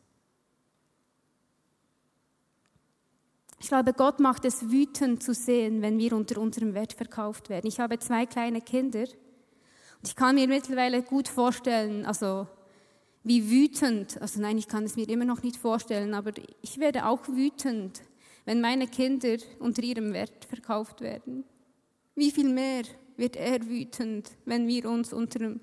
Ich 3.60 3.70
glaube, 3.70 3.94
Gott 3.94 4.20
macht 4.20 4.44
es 4.44 4.70
wütend 4.70 5.24
zu 5.24 5.34
sehen, 5.34 5.82
wenn 5.82 5.98
wir 5.98 6.14
unter 6.14 6.42
unserem 6.42 6.74
Wert 6.74 6.94
verkauft 6.94 7.50
werden. 7.50 7.68
Ich 7.68 7.80
habe 7.80 7.98
zwei 7.98 8.26
kleine 8.26 8.60
Kinder 8.60 9.04
und 9.04 10.08
ich 10.08 10.18
kann 10.18 10.36
mir 10.36 10.50
mittlerweile 10.50 11.02
gut 11.02 11.30
vorstellen, 11.30 12.06
also 12.06 12.46
wie 13.24 13.50
wütend, 13.50 14.22
also 14.22 14.42
nein, 14.42 14.58
ich 14.58 14.68
kann 14.68 14.84
es 14.84 14.98
mir 14.98 15.08
immer 15.08 15.24
noch 15.24 15.44
nicht 15.44 15.56
vorstellen, 15.56 16.14
aber 16.14 16.34
ich 16.62 16.78
werde 16.78 17.06
auch 17.06 17.26
wütend, 17.30 18.02
wenn 18.44 18.60
meine 18.60 18.86
Kinder 18.86 19.38
unter 19.60 19.82
ihrem 19.82 20.12
Wert 20.12 20.44
verkauft 20.44 21.00
werden. 21.00 21.46
Wie 22.16 22.32
viel 22.32 22.50
mehr 22.50 22.84
wird 23.18 23.36
er 23.36 23.66
wütend, 23.68 24.32
wenn 24.46 24.68
wir 24.68 24.90
uns 24.90 25.14
unter 25.14 25.56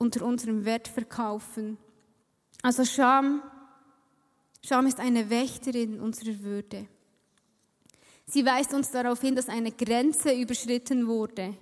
unter 0.00 0.24
unserem 0.24 0.64
Wert 0.64 0.88
verkaufen. 0.88 1.76
Also 2.62 2.84
Scham, 2.84 3.42
Scham 4.64 4.86
ist 4.86 4.98
eine 4.98 5.28
Wächterin 5.28 6.00
unserer 6.00 6.40
Würde. 6.40 6.88
Sie 8.26 8.44
weist 8.44 8.72
uns 8.72 8.90
darauf 8.90 9.20
hin, 9.20 9.36
dass 9.36 9.48
eine 9.48 9.72
Grenze 9.72 10.32
überschritten 10.32 11.06
wurde, 11.06 11.54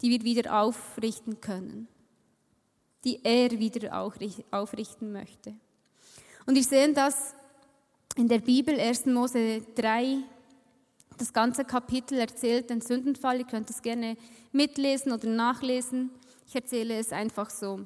die 0.00 0.10
wir 0.10 0.22
wieder 0.22 0.60
aufrichten 0.60 1.40
können, 1.40 1.88
die 3.04 3.24
er 3.24 3.50
wieder 3.58 4.08
aufrichten 4.52 5.12
möchte. 5.12 5.54
Und 6.46 6.54
wir 6.54 6.64
sehen 6.64 6.94
das 6.94 7.34
in 8.16 8.28
der 8.28 8.38
Bibel, 8.38 8.78
1. 8.78 9.06
Mose 9.06 9.62
3, 9.74 10.18
das 11.20 11.32
ganze 11.32 11.64
Kapitel 11.64 12.18
erzählt 12.18 12.70
den 12.70 12.80
Sündenfall. 12.80 13.38
Ihr 13.38 13.46
könnt 13.46 13.70
es 13.70 13.82
gerne 13.82 14.16
mitlesen 14.52 15.12
oder 15.12 15.28
nachlesen. 15.28 16.10
Ich 16.46 16.54
erzähle 16.54 16.98
es 16.98 17.12
einfach 17.12 17.50
so. 17.50 17.80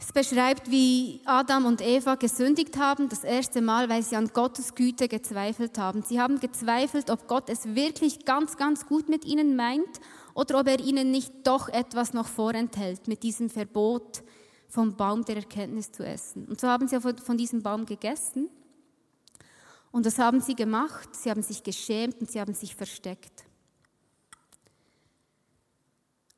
Es 0.00 0.12
beschreibt, 0.12 0.70
wie 0.70 1.20
Adam 1.24 1.66
und 1.66 1.80
Eva 1.80 2.14
gesündigt 2.14 2.78
haben, 2.78 3.08
das 3.08 3.24
erste 3.24 3.60
Mal, 3.60 3.88
weil 3.88 4.04
sie 4.04 4.14
an 4.14 4.28
Gottes 4.32 4.76
Güte 4.76 5.08
gezweifelt 5.08 5.76
haben. 5.76 6.02
Sie 6.02 6.20
haben 6.20 6.38
gezweifelt, 6.38 7.10
ob 7.10 7.26
Gott 7.26 7.50
es 7.50 7.74
wirklich 7.74 8.24
ganz, 8.24 8.56
ganz 8.56 8.86
gut 8.86 9.08
mit 9.08 9.24
ihnen 9.24 9.56
meint 9.56 10.00
oder 10.34 10.60
ob 10.60 10.68
er 10.68 10.78
ihnen 10.78 11.10
nicht 11.10 11.32
doch 11.44 11.68
etwas 11.68 12.12
noch 12.12 12.28
vorenthält 12.28 13.08
mit 13.08 13.24
diesem 13.24 13.50
Verbot 13.50 14.22
vom 14.68 14.94
Baum 14.96 15.24
der 15.24 15.36
Erkenntnis 15.36 15.90
zu 15.90 16.06
essen. 16.06 16.46
Und 16.46 16.60
so 16.60 16.68
haben 16.68 16.86
sie 16.86 17.00
von 17.00 17.36
diesem 17.36 17.62
Baum 17.62 17.84
gegessen. 17.84 18.48
Und 19.90 20.06
das 20.06 20.18
haben 20.18 20.40
sie 20.40 20.54
gemacht. 20.54 21.14
Sie 21.14 21.30
haben 21.30 21.42
sich 21.42 21.62
geschämt 21.62 22.20
und 22.20 22.30
sie 22.30 22.40
haben 22.40 22.54
sich 22.54 22.74
versteckt. 22.74 23.44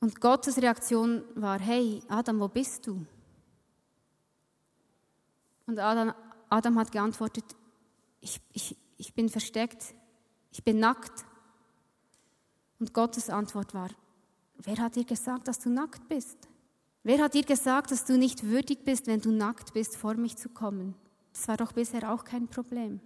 Und 0.00 0.20
Gottes 0.20 0.56
Reaktion 0.56 1.24
war, 1.34 1.60
hey, 1.60 2.02
Adam, 2.08 2.40
wo 2.40 2.48
bist 2.48 2.86
du? 2.86 3.04
Und 5.66 5.78
Adam, 5.78 6.14
Adam 6.48 6.78
hat 6.78 6.90
geantwortet, 6.90 7.44
ich, 8.20 8.40
ich, 8.52 8.76
ich 8.96 9.14
bin 9.14 9.28
versteckt, 9.28 9.94
ich 10.52 10.64
bin 10.64 10.80
nackt. 10.80 11.24
Und 12.78 12.94
Gottes 12.94 13.28
Antwort 13.28 13.74
war, 13.74 13.90
wer 14.56 14.78
hat 14.78 14.96
dir 14.96 15.04
gesagt, 15.04 15.48
dass 15.48 15.58
du 15.58 15.68
nackt 15.68 16.08
bist? 16.08 16.48
Wer 17.02 17.18
hat 17.22 17.34
dir 17.34 17.44
gesagt, 17.44 17.90
dass 17.90 18.04
du 18.04 18.16
nicht 18.16 18.42
würdig 18.44 18.84
bist, 18.84 19.06
wenn 19.06 19.20
du 19.20 19.30
nackt 19.30 19.74
bist, 19.74 19.96
vor 19.96 20.14
mich 20.14 20.36
zu 20.36 20.48
kommen? 20.48 20.94
Das 21.32 21.46
war 21.48 21.56
doch 21.56 21.72
bisher 21.72 22.12
auch 22.12 22.24
kein 22.24 22.48
Problem. 22.48 23.00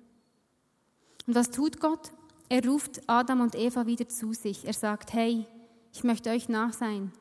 Und 1.27 1.35
was 1.35 1.51
tut 1.51 1.81
Gott? 1.81 2.13
Er 2.49 2.67
ruft 2.67 3.01
Adam 3.09 3.41
und 3.41 3.55
Eva 3.55 3.87
wieder 3.87 4.09
zu 4.09 4.33
sich. 4.33 4.67
Er 4.67 4.75
sagt, 4.75 5.13
hey, 5.13 5.47
ich 5.93 6.05
möchte 6.05 6.31
euch 6.31 6.49
nach 6.49 6.73
sein. 6.73 7.13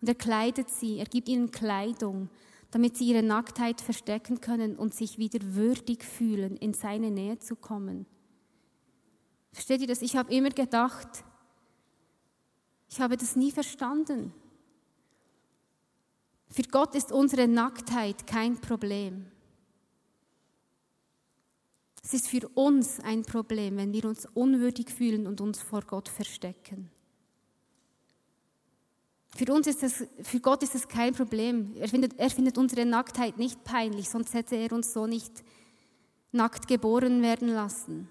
Und 0.00 0.08
er 0.08 0.14
kleidet 0.14 0.70
sie, 0.70 0.98
er 0.98 1.06
gibt 1.06 1.28
ihnen 1.28 1.50
Kleidung, 1.50 2.28
damit 2.70 2.96
sie 2.96 3.08
ihre 3.08 3.22
Nacktheit 3.22 3.80
verstecken 3.80 4.40
können 4.40 4.76
und 4.76 4.94
sich 4.94 5.18
wieder 5.18 5.40
würdig 5.54 6.04
fühlen, 6.04 6.56
in 6.56 6.74
seine 6.74 7.10
Nähe 7.10 7.38
zu 7.38 7.56
kommen. 7.56 8.06
Versteht 9.52 9.80
ihr 9.80 9.86
das? 9.86 10.02
Ich 10.02 10.16
habe 10.16 10.32
immer 10.32 10.50
gedacht, 10.50 11.24
ich 12.90 13.00
habe 13.00 13.16
das 13.16 13.34
nie 13.34 13.50
verstanden. 13.50 14.32
Für 16.50 16.62
Gott 16.62 16.94
ist 16.94 17.12
unsere 17.12 17.48
Nacktheit 17.48 18.26
kein 18.26 18.60
Problem. 18.60 19.26
Es 22.10 22.14
ist 22.14 22.28
für 22.28 22.48
uns 22.54 23.00
ein 23.00 23.20
Problem, 23.20 23.76
wenn 23.76 23.92
wir 23.92 24.06
uns 24.06 24.26
unwürdig 24.32 24.88
fühlen 24.88 25.26
und 25.26 25.42
uns 25.42 25.60
vor 25.60 25.82
Gott 25.82 26.08
verstecken. 26.08 26.88
Für 29.36 29.52
uns 29.52 29.66
ist 29.66 29.82
es, 29.82 30.06
für 30.22 30.40
Gott 30.40 30.62
ist 30.62 30.74
es 30.74 30.88
kein 30.88 31.12
Problem. 31.12 31.76
Er 31.76 31.86
findet, 31.86 32.18
er 32.18 32.30
findet 32.30 32.56
unsere 32.56 32.86
Nacktheit 32.86 33.36
nicht 33.36 33.62
peinlich, 33.62 34.08
sonst 34.08 34.32
hätte 34.32 34.56
er 34.56 34.72
uns 34.72 34.94
so 34.94 35.06
nicht 35.06 35.44
nackt 36.32 36.66
geboren 36.66 37.20
werden 37.20 37.48
lassen. 37.48 38.08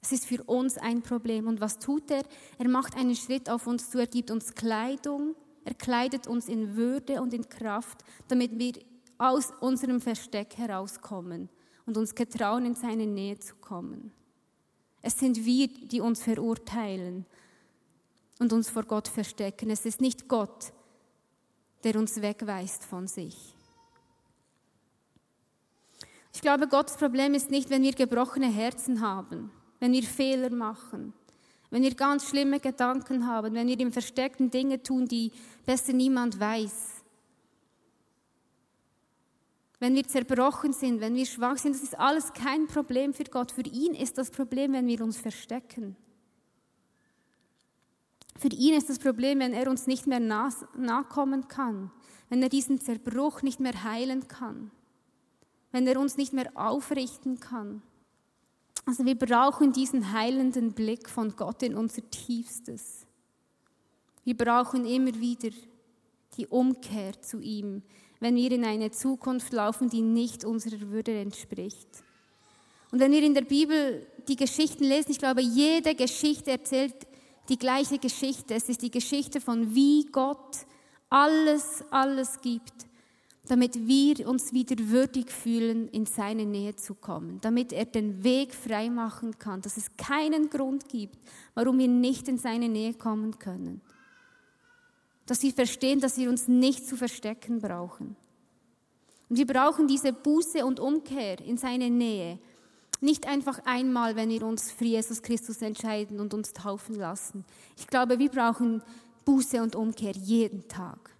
Es 0.00 0.12
ist 0.12 0.24
für 0.24 0.42
uns 0.44 0.78
ein 0.78 1.02
Problem. 1.02 1.46
Und 1.46 1.60
was 1.60 1.78
tut 1.78 2.10
er? 2.10 2.22
Er 2.56 2.68
macht 2.70 2.96
einen 2.96 3.14
Schritt 3.14 3.50
auf 3.50 3.66
uns 3.66 3.90
zu, 3.90 3.98
er 3.98 4.06
gibt 4.06 4.30
uns 4.30 4.54
Kleidung, 4.54 5.34
er 5.66 5.74
kleidet 5.74 6.26
uns 6.26 6.48
in 6.48 6.74
Würde 6.74 7.20
und 7.20 7.34
in 7.34 7.46
Kraft, 7.50 8.02
damit 8.28 8.58
wir 8.58 8.72
aus 9.18 9.52
unserem 9.60 10.00
Versteck 10.00 10.56
herauskommen 10.56 11.50
und 11.90 11.96
uns 11.96 12.14
getrauen, 12.14 12.66
in 12.66 12.76
seine 12.76 13.04
Nähe 13.04 13.36
zu 13.40 13.56
kommen. 13.56 14.12
Es 15.02 15.18
sind 15.18 15.44
wir, 15.44 15.66
die 15.66 16.00
uns 16.00 16.22
verurteilen 16.22 17.26
und 18.38 18.52
uns 18.52 18.70
vor 18.70 18.84
Gott 18.84 19.08
verstecken. 19.08 19.70
Es 19.70 19.84
ist 19.84 20.00
nicht 20.00 20.28
Gott, 20.28 20.72
der 21.82 21.96
uns 21.96 22.22
wegweist 22.22 22.84
von 22.84 23.08
sich. 23.08 23.56
Ich 26.32 26.40
glaube, 26.40 26.68
Gottes 26.68 26.96
Problem 26.96 27.34
ist 27.34 27.50
nicht, 27.50 27.70
wenn 27.70 27.82
wir 27.82 27.92
gebrochene 27.92 28.48
Herzen 28.48 29.00
haben, 29.00 29.50
wenn 29.80 29.92
wir 29.92 30.04
Fehler 30.04 30.50
machen, 30.50 31.12
wenn 31.70 31.82
wir 31.82 31.94
ganz 31.96 32.28
schlimme 32.28 32.60
Gedanken 32.60 33.26
haben, 33.26 33.52
wenn 33.54 33.66
wir 33.66 33.80
im 33.80 33.90
Versteckten 33.90 34.48
Dinge 34.48 34.80
tun, 34.80 35.06
die 35.06 35.32
besser 35.66 35.92
niemand 35.92 36.38
weiß. 36.38 36.99
Wenn 39.80 39.94
wir 39.94 40.06
zerbrochen 40.06 40.74
sind, 40.74 41.00
wenn 41.00 41.14
wir 41.14 41.24
schwach 41.24 41.56
sind, 41.56 41.74
das 41.74 41.82
ist 41.82 41.98
alles 41.98 42.34
kein 42.34 42.66
Problem 42.66 43.14
für 43.14 43.24
Gott. 43.24 43.50
Für 43.50 43.62
ihn 43.62 43.94
ist 43.94 44.18
das 44.18 44.30
Problem, 44.30 44.74
wenn 44.74 44.86
wir 44.86 45.00
uns 45.00 45.16
verstecken. 45.16 45.96
Für 48.38 48.48
ihn 48.48 48.74
ist 48.74 48.90
das 48.90 48.98
Problem, 48.98 49.40
wenn 49.40 49.54
er 49.54 49.70
uns 49.70 49.86
nicht 49.86 50.06
mehr 50.06 50.20
nachkommen 50.20 51.48
kann, 51.48 51.90
wenn 52.28 52.42
er 52.42 52.50
diesen 52.50 52.80
Zerbruch 52.80 53.42
nicht 53.42 53.58
mehr 53.58 53.82
heilen 53.82 54.28
kann, 54.28 54.70
wenn 55.72 55.86
er 55.86 55.98
uns 55.98 56.16
nicht 56.16 56.32
mehr 56.34 56.50
aufrichten 56.54 57.40
kann. 57.40 57.82
Also 58.86 59.04
wir 59.04 59.14
brauchen 59.14 59.72
diesen 59.72 60.12
heilenden 60.12 60.72
Blick 60.72 61.08
von 61.08 61.36
Gott 61.36 61.62
in 61.62 61.74
unser 61.74 62.08
Tiefstes. 62.10 63.06
Wir 64.24 64.36
brauchen 64.36 64.84
immer 64.84 65.14
wieder 65.14 65.50
die 66.36 66.46
Umkehr 66.46 67.20
zu 67.20 67.40
ihm, 67.40 67.82
wenn 68.20 68.36
wir 68.36 68.52
in 68.52 68.64
eine 68.64 68.90
Zukunft 68.90 69.52
laufen, 69.52 69.88
die 69.88 70.02
nicht 70.02 70.44
unserer 70.44 70.80
Würde 70.90 71.18
entspricht. 71.18 71.88
Und 72.92 73.00
wenn 73.00 73.12
wir 73.12 73.22
in 73.22 73.34
der 73.34 73.42
Bibel 73.42 74.06
die 74.28 74.36
Geschichten 74.36 74.84
lesen, 74.84 75.10
ich 75.10 75.18
glaube, 75.18 75.42
jede 75.42 75.94
Geschichte 75.94 76.50
erzählt 76.50 76.94
die 77.48 77.58
gleiche 77.58 77.98
Geschichte. 77.98 78.54
Es 78.54 78.68
ist 78.68 78.82
die 78.82 78.90
Geschichte 78.90 79.40
von 79.40 79.74
wie 79.74 80.06
Gott 80.06 80.58
alles, 81.08 81.84
alles 81.90 82.40
gibt 82.40 82.86
damit 83.50 83.88
wir 83.88 84.28
uns 84.28 84.52
wieder 84.52 84.76
würdig 84.78 85.28
fühlen, 85.30 85.88
in 85.88 86.06
seine 86.06 86.46
Nähe 86.46 86.76
zu 86.76 86.94
kommen, 86.94 87.40
damit 87.40 87.72
er 87.72 87.84
den 87.84 88.22
Weg 88.22 88.54
frei 88.54 88.88
machen 88.88 89.38
kann, 89.40 89.60
dass 89.60 89.76
es 89.76 89.96
keinen 89.96 90.50
Grund 90.50 90.88
gibt, 90.88 91.18
warum 91.54 91.80
wir 91.80 91.88
nicht 91.88 92.28
in 92.28 92.38
seine 92.38 92.68
Nähe 92.68 92.94
kommen 92.94 93.40
können. 93.40 93.80
Dass 95.30 95.44
wir 95.44 95.52
verstehen, 95.52 96.00
dass 96.00 96.18
wir 96.18 96.28
uns 96.28 96.48
nicht 96.48 96.88
zu 96.88 96.96
verstecken 96.96 97.60
brauchen. 97.60 98.16
Und 99.28 99.36
wir 99.36 99.46
brauchen 99.46 99.86
diese 99.86 100.12
Buße 100.12 100.66
und 100.66 100.80
Umkehr 100.80 101.40
in 101.40 101.56
seine 101.56 101.88
Nähe. 101.88 102.40
Nicht 103.00 103.28
einfach 103.28 103.60
einmal, 103.64 104.16
wenn 104.16 104.30
wir 104.30 104.42
uns 104.42 104.72
für 104.72 104.86
Jesus 104.86 105.22
Christus 105.22 105.62
entscheiden 105.62 106.18
und 106.18 106.34
uns 106.34 106.52
taufen 106.52 106.96
lassen. 106.96 107.44
Ich 107.78 107.86
glaube, 107.86 108.18
wir 108.18 108.28
brauchen 108.28 108.82
Buße 109.24 109.62
und 109.62 109.76
Umkehr 109.76 110.14
jeden 110.16 110.66
Tag. 110.66 111.14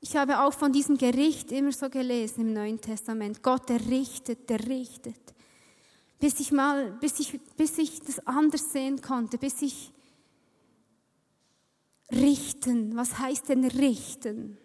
Ich 0.00 0.16
habe 0.16 0.40
auch 0.40 0.54
von 0.54 0.72
diesem 0.72 0.96
Gericht 0.96 1.52
immer 1.52 1.72
so 1.72 1.90
gelesen 1.90 2.40
im 2.40 2.52
Neuen 2.54 2.80
Testament. 2.80 3.42
Gott, 3.42 3.68
der 3.68 3.86
richtet, 3.90 4.48
der 4.48 4.66
richtet. 4.66 5.20
Bis 6.18 6.40
ich 6.40 6.50
mal, 6.50 6.92
bis 6.92 7.20
ich, 7.20 7.38
bis 7.58 7.76
ich 7.76 8.00
das 8.00 8.26
anders 8.26 8.72
sehen 8.72 9.02
konnte, 9.02 9.36
bis 9.36 9.60
ich 9.60 9.92
richten. 12.12 12.96
Was 12.96 13.18
heißt 13.18 13.48
denn 13.48 13.64
richten? 13.64 14.58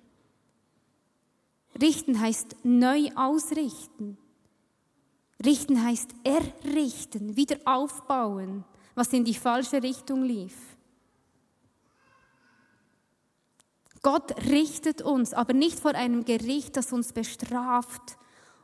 Richten 1.82 2.20
heißt 2.20 2.58
neu 2.64 3.10
ausrichten. 3.16 4.18
Richten 5.44 5.84
heißt 5.84 6.12
errichten, 6.24 7.36
wieder 7.36 7.58
aufbauen, 7.66 8.64
was 8.96 9.12
in 9.12 9.25
die 9.25 9.34
falsche 9.34 9.84
Richtung 9.84 10.24
lief. 10.24 10.55
Gott 14.01 14.38
richtet 14.46 15.01
uns, 15.01 15.34
aber 15.34 15.53
nicht 15.53 15.79
vor 15.79 15.96
einem 15.96 16.24
Gericht, 16.25 16.77
das 16.77 16.94
uns 16.94 17.12
bestraft 17.12 18.18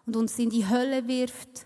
und 0.05 0.15
uns 0.15 0.37
in 0.39 0.49
die 0.49 0.69
Hölle 0.69 1.07
wirft. 1.07 1.65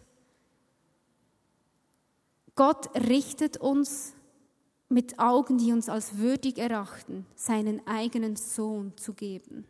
Gott 2.56 2.90
richtet 2.96 3.58
uns 3.58 4.15
mit 4.90 5.20
Augen, 5.20 5.58
die 5.58 5.72
uns 5.72 5.90
als 5.90 6.18
würdig 6.18 6.58
erachten, 6.58 7.26
seinen 7.36 7.86
eigenen 7.88 8.36
Sohn 8.36 8.94
zu 8.98 9.14
geben. 9.14 9.66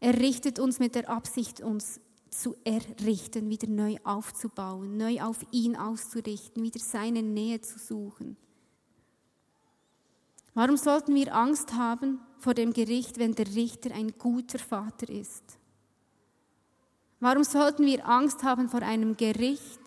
Er 0.00 0.18
richtet 0.18 0.58
uns 0.58 0.78
mit 0.78 0.94
der 0.94 1.08
Absicht, 1.08 1.60
uns 1.60 2.00
zu 2.30 2.54
errichten, 2.64 3.48
wieder 3.48 3.68
neu 3.68 3.96
aufzubauen, 4.04 4.96
neu 4.96 5.22
auf 5.22 5.44
ihn 5.50 5.76
auszurichten, 5.76 6.62
wieder 6.62 6.78
seine 6.78 7.22
Nähe 7.22 7.60
zu 7.60 7.78
suchen. 7.78 8.36
Warum 10.54 10.76
sollten 10.76 11.14
wir 11.14 11.34
Angst 11.34 11.72
haben 11.74 12.20
vor 12.38 12.54
dem 12.54 12.72
Gericht, 12.72 13.18
wenn 13.18 13.34
der 13.34 13.46
Richter 13.54 13.94
ein 13.94 14.12
guter 14.18 14.58
Vater 14.58 15.08
ist? 15.08 15.58
Warum 17.20 17.44
sollten 17.44 17.84
wir 17.84 18.06
Angst 18.08 18.42
haben 18.42 18.68
vor 18.68 18.82
einem 18.82 19.16
Gericht, 19.16 19.80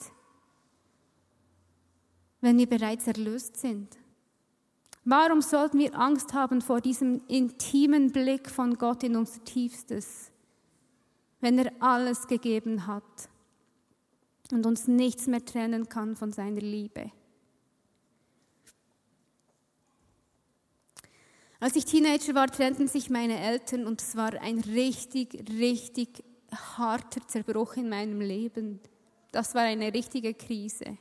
wenn 2.41 2.58
wir 2.58 2.67
bereits 2.67 3.08
erlöst 3.08 3.58
sind? 3.58 3.97
Warum 5.04 5.41
sollten 5.41 5.80
wir 5.80 5.97
Angst 5.97 6.34
haben 6.34 6.62
vor 6.62 6.82
diesem 6.82 7.21
intimen 7.27 8.12
Blick 8.12 8.49
von 8.49 8.77
Gott 8.77 9.04
in 9.04 9.15
unser 9.15 9.43
Tiefstes, 9.43 10.32
wenn 11.39 11.58
er 11.58 11.71
alles 11.80 12.27
gegeben 12.27 12.86
hat 12.86 13.04
und 14.51 14.65
uns 14.65 14.88
nichts 14.88 15.25
mehr 15.27 15.43
trennen 15.43 15.89
kann 15.89 16.15
von 16.15 16.32
seiner 16.32 16.62
Liebe? 16.62 17.12
Als 21.60 21.75
ich 21.75 21.86
Teenager 21.86 22.34
war, 22.34 22.47
trennten 22.47 22.88
sich 22.88 23.12
meine 23.12 23.39
Eltern 23.39 23.86
und 23.86 24.01
es 24.01 24.15
war 24.15 24.34
ein 24.41 24.60
richtig, 24.62 25.45
richtig 25.60 26.23
harter 26.51 27.25
Zerbruch 27.27 27.75
in 27.75 27.88
meinem 27.88 28.19
Leben. 28.19 28.80
Das 29.32 29.54
war 29.54 29.62
eine 29.62 29.93
richtige 29.93 30.34
Krise. 30.34 30.97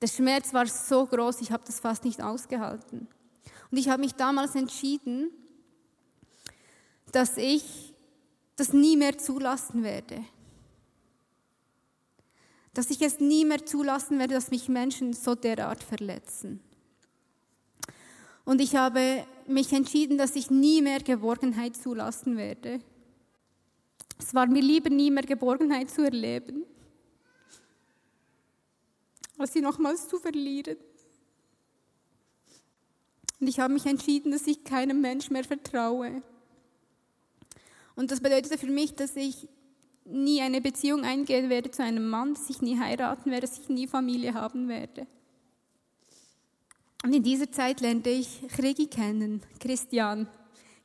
Der 0.00 0.06
Schmerz 0.06 0.54
war 0.54 0.66
so 0.66 1.06
groß, 1.06 1.40
ich 1.42 1.52
habe 1.52 1.62
das 1.66 1.80
fast 1.80 2.04
nicht 2.04 2.22
ausgehalten. 2.22 3.08
Und 3.70 3.78
ich 3.78 3.88
habe 3.88 4.00
mich 4.00 4.14
damals 4.14 4.54
entschieden, 4.54 5.30
dass 7.12 7.36
ich 7.36 7.94
das 8.56 8.72
nie 8.72 8.96
mehr 8.96 9.18
zulassen 9.18 9.82
werde. 9.82 10.24
Dass 12.72 12.90
ich 12.90 13.02
es 13.02 13.20
nie 13.20 13.44
mehr 13.44 13.66
zulassen 13.66 14.18
werde, 14.18 14.34
dass 14.34 14.50
mich 14.50 14.68
Menschen 14.68 15.12
so 15.12 15.34
derart 15.34 15.82
verletzen. 15.82 16.60
Und 18.44 18.60
ich 18.60 18.76
habe 18.76 19.24
mich 19.46 19.72
entschieden, 19.72 20.18
dass 20.18 20.34
ich 20.36 20.50
nie 20.50 20.82
mehr 20.82 21.00
Geborgenheit 21.00 21.76
zulassen 21.76 22.36
werde. 22.36 22.80
Es 24.18 24.34
war 24.34 24.46
mir 24.46 24.62
lieber, 24.62 24.90
nie 24.90 25.10
mehr 25.10 25.24
Geborgenheit 25.24 25.90
zu 25.90 26.02
erleben, 26.02 26.64
als 29.40 29.52
sie 29.52 29.60
nochmals 29.60 30.08
zu 30.08 30.18
verlieren. 30.18 30.76
Und 33.40 33.48
ich 33.48 33.58
habe 33.58 33.72
mich 33.72 33.86
entschieden, 33.86 34.32
dass 34.32 34.46
ich 34.46 34.64
keinem 34.64 35.00
Mensch 35.00 35.30
mehr 35.30 35.44
vertraue. 35.44 36.22
Und 37.96 38.10
das 38.10 38.20
bedeutete 38.20 38.58
für 38.58 38.66
mich, 38.66 38.94
dass 38.94 39.16
ich 39.16 39.48
nie 40.04 40.40
eine 40.40 40.60
Beziehung 40.60 41.04
eingehen 41.04 41.48
werde 41.48 41.70
zu 41.70 41.82
einem 41.82 42.08
Mann, 42.08 42.34
dass 42.34 42.50
ich 42.50 42.60
nie 42.60 42.78
heiraten 42.78 43.30
werde, 43.30 43.46
dass 43.46 43.58
ich 43.58 43.68
nie 43.68 43.86
Familie 43.86 44.34
haben 44.34 44.68
werde. 44.68 45.06
Und 47.02 47.14
in 47.14 47.22
dieser 47.22 47.50
Zeit 47.50 47.80
lernte 47.80 48.10
ich 48.10 48.46
Krigi 48.48 48.86
kennen, 48.86 49.42
Christian, 49.58 50.28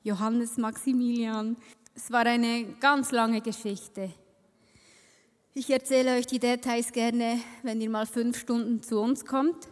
Johannes 0.04 0.58
Maximilian. 0.58 1.58
Es 1.94 2.10
war 2.12 2.26
eine 2.26 2.66
ganz 2.80 3.12
lange 3.12 3.42
Geschichte. 3.42 4.14
Ich 5.58 5.70
erzähle 5.70 6.18
euch 6.18 6.28
die 6.28 6.38
Details 6.38 6.92
gerne, 6.92 7.40
wenn 7.64 7.80
ihr 7.80 7.90
mal 7.90 8.06
fünf 8.06 8.38
Stunden 8.38 8.84
zu 8.84 9.00
uns 9.00 9.24
kommt. 9.24 9.70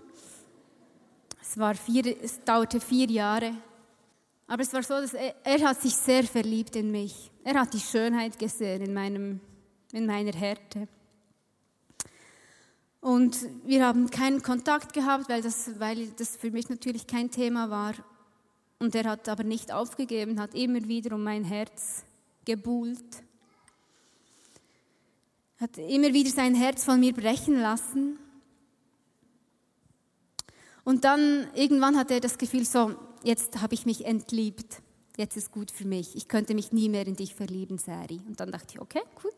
Es, 1.42 1.58
war 1.58 1.76
vier, 1.76 2.16
es 2.24 2.42
dauerte 2.46 2.80
vier 2.80 3.08
Jahre. 3.08 3.54
Aber 4.48 4.62
es 4.62 4.72
war 4.72 4.82
so, 4.82 4.94
dass 4.94 5.14
er, 5.14 5.36
er 5.44 5.60
hat 5.68 5.82
sich 5.82 5.94
sehr 5.94 6.24
verliebt 6.24 6.78
in 6.78 6.90
mich. 6.90 7.30
Er 7.44 7.60
hat 7.60 7.74
die 7.74 7.82
Schönheit 7.82 8.40
gesehen 8.40 8.82
in, 8.82 8.94
meinem, 8.94 9.42
in 9.92 10.06
meiner 10.06 10.32
Härte. 10.32 10.88
Und 13.02 13.38
wir 13.66 13.86
haben 13.86 14.10
keinen 14.10 14.42
Kontakt 14.42 14.94
gehabt, 14.94 15.28
weil 15.28 15.42
das, 15.42 15.78
weil 15.82 16.08
das 16.12 16.38
für 16.38 16.52
mich 16.52 16.70
natürlich 16.70 17.08
kein 17.08 17.30
Thema 17.30 17.70
war. 17.70 17.94
Und 18.80 18.96
er 18.96 19.04
hat 19.04 19.28
aber 19.28 19.44
nicht 19.44 19.74
aufgegeben, 19.74 20.40
hat 20.40 20.56
immer 20.56 20.88
wieder 20.88 21.14
um 21.14 21.26
mein 21.26 21.44
Herz 21.44 22.06
gebuhlt. 22.46 23.04
Hat 25.64 25.78
immer 25.78 26.14
wieder 26.14 26.30
sein 26.30 26.56
Herz 26.56 26.84
von 26.84 27.00
mir 27.00 27.14
brechen 27.14 27.58
lassen. 27.58 28.20
Und 30.84 31.06
dann 31.06 31.48
irgendwann 31.56 31.96
hat 31.96 32.12
er 32.12 32.20
das 32.20 32.38
Gefühl, 32.38 32.66
so, 32.66 32.94
jetzt 33.24 33.62
habe 33.62 33.74
ich 33.74 33.86
mich 33.86 34.04
entliebt. 34.04 34.82
jetzt 35.16 35.38
ist 35.38 35.54
gut 35.54 35.72
für 35.72 35.88
mich. 35.88 36.18
Ich 36.18 36.28
könnte 36.28 36.54
mich 36.54 36.74
nie 36.74 36.90
mehr 36.90 37.08
in 37.08 37.16
dich 37.16 37.34
verlieben, 37.34 37.78
Sari. 37.78 38.20
Und 38.28 38.42
dann 38.42 38.52
dachte 38.52 38.74
ich, 38.74 38.82
okay, 38.82 39.04
gut. 39.22 39.32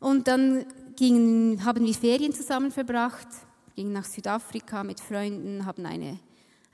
Und 0.00 0.26
dann 0.26 0.66
gingen, 0.96 1.64
haben 1.64 1.86
wir 1.86 1.94
Ferien 1.94 2.32
zusammen 2.32 2.72
verbracht, 2.72 3.28
gingen 3.76 3.92
nach 3.92 4.06
Südafrika 4.06 4.82
mit 4.82 4.98
Freunden, 4.98 5.64
haben 5.64 5.86
eine, 5.86 6.18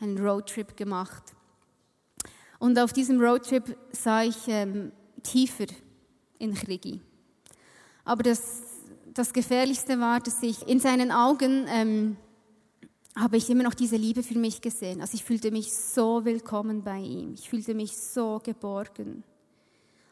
einen 0.00 0.16
Roadtrip 0.16 0.74
gemacht. 0.74 1.34
Und 2.58 2.78
auf 2.78 2.94
diesem 2.94 3.20
Roadtrip 3.20 3.76
sah 3.92 4.22
ich 4.22 4.48
ähm, 4.48 4.90
tiefer 5.22 5.66
in 6.38 6.54
Chrigi. 6.54 7.02
Aber 8.04 8.22
das, 8.22 8.62
das 9.12 9.32
Gefährlichste 9.32 9.98
war, 9.98 10.20
dass 10.20 10.42
ich 10.42 10.66
in 10.68 10.80
seinen 10.80 11.10
Augen 11.10 11.66
ähm, 11.68 12.16
habe 13.16 13.36
ich 13.36 13.48
immer 13.48 13.62
noch 13.62 13.74
diese 13.74 13.96
Liebe 13.96 14.22
für 14.22 14.38
mich 14.38 14.60
gesehen. 14.60 15.00
Also 15.00 15.14
ich 15.14 15.24
fühlte 15.24 15.50
mich 15.50 15.72
so 15.72 16.24
willkommen 16.24 16.82
bei 16.82 16.98
ihm. 16.98 17.34
Ich 17.34 17.48
fühlte 17.48 17.74
mich 17.74 17.96
so 17.96 18.40
geborgen. 18.42 19.22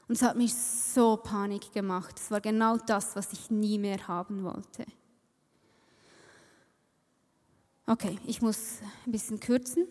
Und 0.08 0.14
es 0.16 0.22
hat 0.22 0.36
mich 0.36 0.54
so 0.54 1.16
Panik 1.16 1.72
gemacht. 1.72 2.18
Es 2.18 2.30
war 2.30 2.40
genau 2.40 2.76
das, 2.76 3.16
was 3.16 3.32
ich 3.32 3.50
nie 3.50 3.78
mehr 3.78 4.06
haben 4.08 4.44
wollte. 4.44 4.84
Okay, 7.86 8.18
ich 8.26 8.40
muss 8.40 8.78
ein 9.04 9.12
bisschen 9.12 9.40
kürzen. 9.40 9.86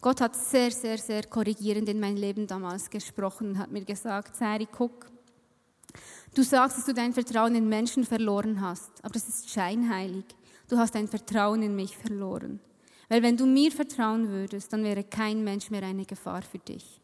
Gott 0.00 0.20
hat 0.20 0.36
sehr, 0.36 0.70
sehr, 0.70 0.96
sehr 0.96 1.24
korrigierend 1.24 1.88
in 1.88 2.00
mein 2.00 2.16
Leben 2.16 2.46
damals 2.46 2.88
gesprochen 2.88 3.50
und 3.50 3.58
hat 3.58 3.70
mir 3.70 3.84
gesagt, 3.84 4.36
Sari, 4.36 4.66
guck, 4.70 5.10
du 6.34 6.42
sagst, 6.42 6.78
dass 6.78 6.86
du 6.86 6.94
dein 6.94 7.12
Vertrauen 7.12 7.54
in 7.54 7.68
Menschen 7.68 8.04
verloren 8.04 8.60
hast, 8.60 8.90
aber 9.02 9.14
das 9.14 9.28
ist 9.28 9.50
scheinheilig 9.50 10.24
du 10.70 10.78
hast 10.78 10.94
dein 10.94 11.08
Vertrauen 11.08 11.62
in 11.62 11.76
mich 11.76 11.96
verloren. 11.96 12.60
Weil 13.08 13.22
wenn 13.22 13.36
du 13.36 13.44
mir 13.46 13.72
vertrauen 13.72 14.28
würdest, 14.28 14.72
dann 14.72 14.84
wäre 14.84 15.02
kein 15.02 15.42
Mensch 15.42 15.70
mehr 15.70 15.82
eine 15.82 16.06
Gefahr 16.06 16.42
für 16.42 16.58
dich. 16.58 17.00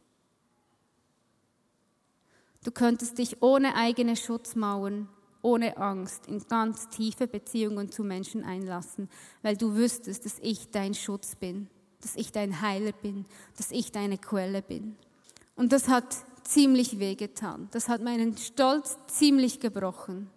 Du 2.63 2.71
könntest 2.71 3.19
dich 3.19 3.43
ohne 3.43 3.75
eigene 3.75 4.17
Schutzmauern, 4.17 5.09
ohne 5.43 5.77
Angst 5.77 6.27
in 6.27 6.41
ganz 6.49 6.89
tiefe 6.89 7.27
Beziehungen 7.27 7.91
zu 7.91 8.03
Menschen 8.03 8.45
einlassen, 8.45 9.09
weil 9.43 9.57
du 9.57 9.75
wüsstest, 9.75 10.25
dass 10.25 10.39
ich 10.41 10.71
dein 10.71 10.95
Schutz 10.95 11.37
bin, 11.37 11.69
dass 12.01 12.17
ich 12.17 12.33
dein 12.33 12.61
Heiler 12.61 12.93
bin, 12.93 13.27
dass 13.57 13.71
ich 13.71 13.93
deine 13.93 14.19
Quelle 14.19 14.63
bin. 14.63 14.97
Und 15.55 15.73
das 15.73 15.89
hat 15.89 16.17
ziemlich 16.49 16.99
wehgetan. 16.99 17.69
Das 17.73 17.89
hat 17.89 18.03
meinen 18.03 18.37
Stolz 18.37 18.99
ziemlich 19.07 19.61
gebrochen. 19.61 20.31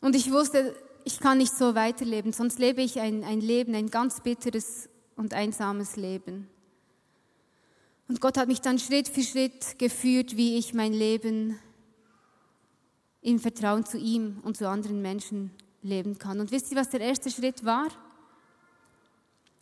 Und 0.00 0.14
ich 0.14 0.30
wusste, 0.30 0.74
ich 1.04 1.20
kann 1.20 1.38
nicht 1.38 1.52
so 1.52 1.74
weiterleben, 1.74 2.32
sonst 2.32 2.58
lebe 2.58 2.82
ich 2.82 3.00
ein, 3.00 3.24
ein 3.24 3.40
Leben, 3.40 3.74
ein 3.74 3.90
ganz 3.90 4.20
bitteres 4.20 4.88
und 5.16 5.34
einsames 5.34 5.96
Leben. 5.96 6.48
Und 8.08 8.20
Gott 8.20 8.38
hat 8.38 8.48
mich 8.48 8.60
dann 8.60 8.78
Schritt 8.78 9.08
für 9.08 9.22
Schritt 9.22 9.78
geführt, 9.78 10.36
wie 10.36 10.58
ich 10.58 10.74
mein 10.74 10.92
Leben 10.92 11.58
im 13.20 13.40
Vertrauen 13.40 13.84
zu 13.84 13.98
ihm 13.98 14.38
und 14.42 14.56
zu 14.56 14.68
anderen 14.68 15.02
Menschen 15.02 15.50
leben 15.82 16.18
kann. 16.18 16.38
Und 16.38 16.52
wisst 16.52 16.70
ihr, 16.70 16.76
was 16.76 16.90
der 16.90 17.00
erste 17.00 17.30
Schritt 17.30 17.64
war? 17.64 17.88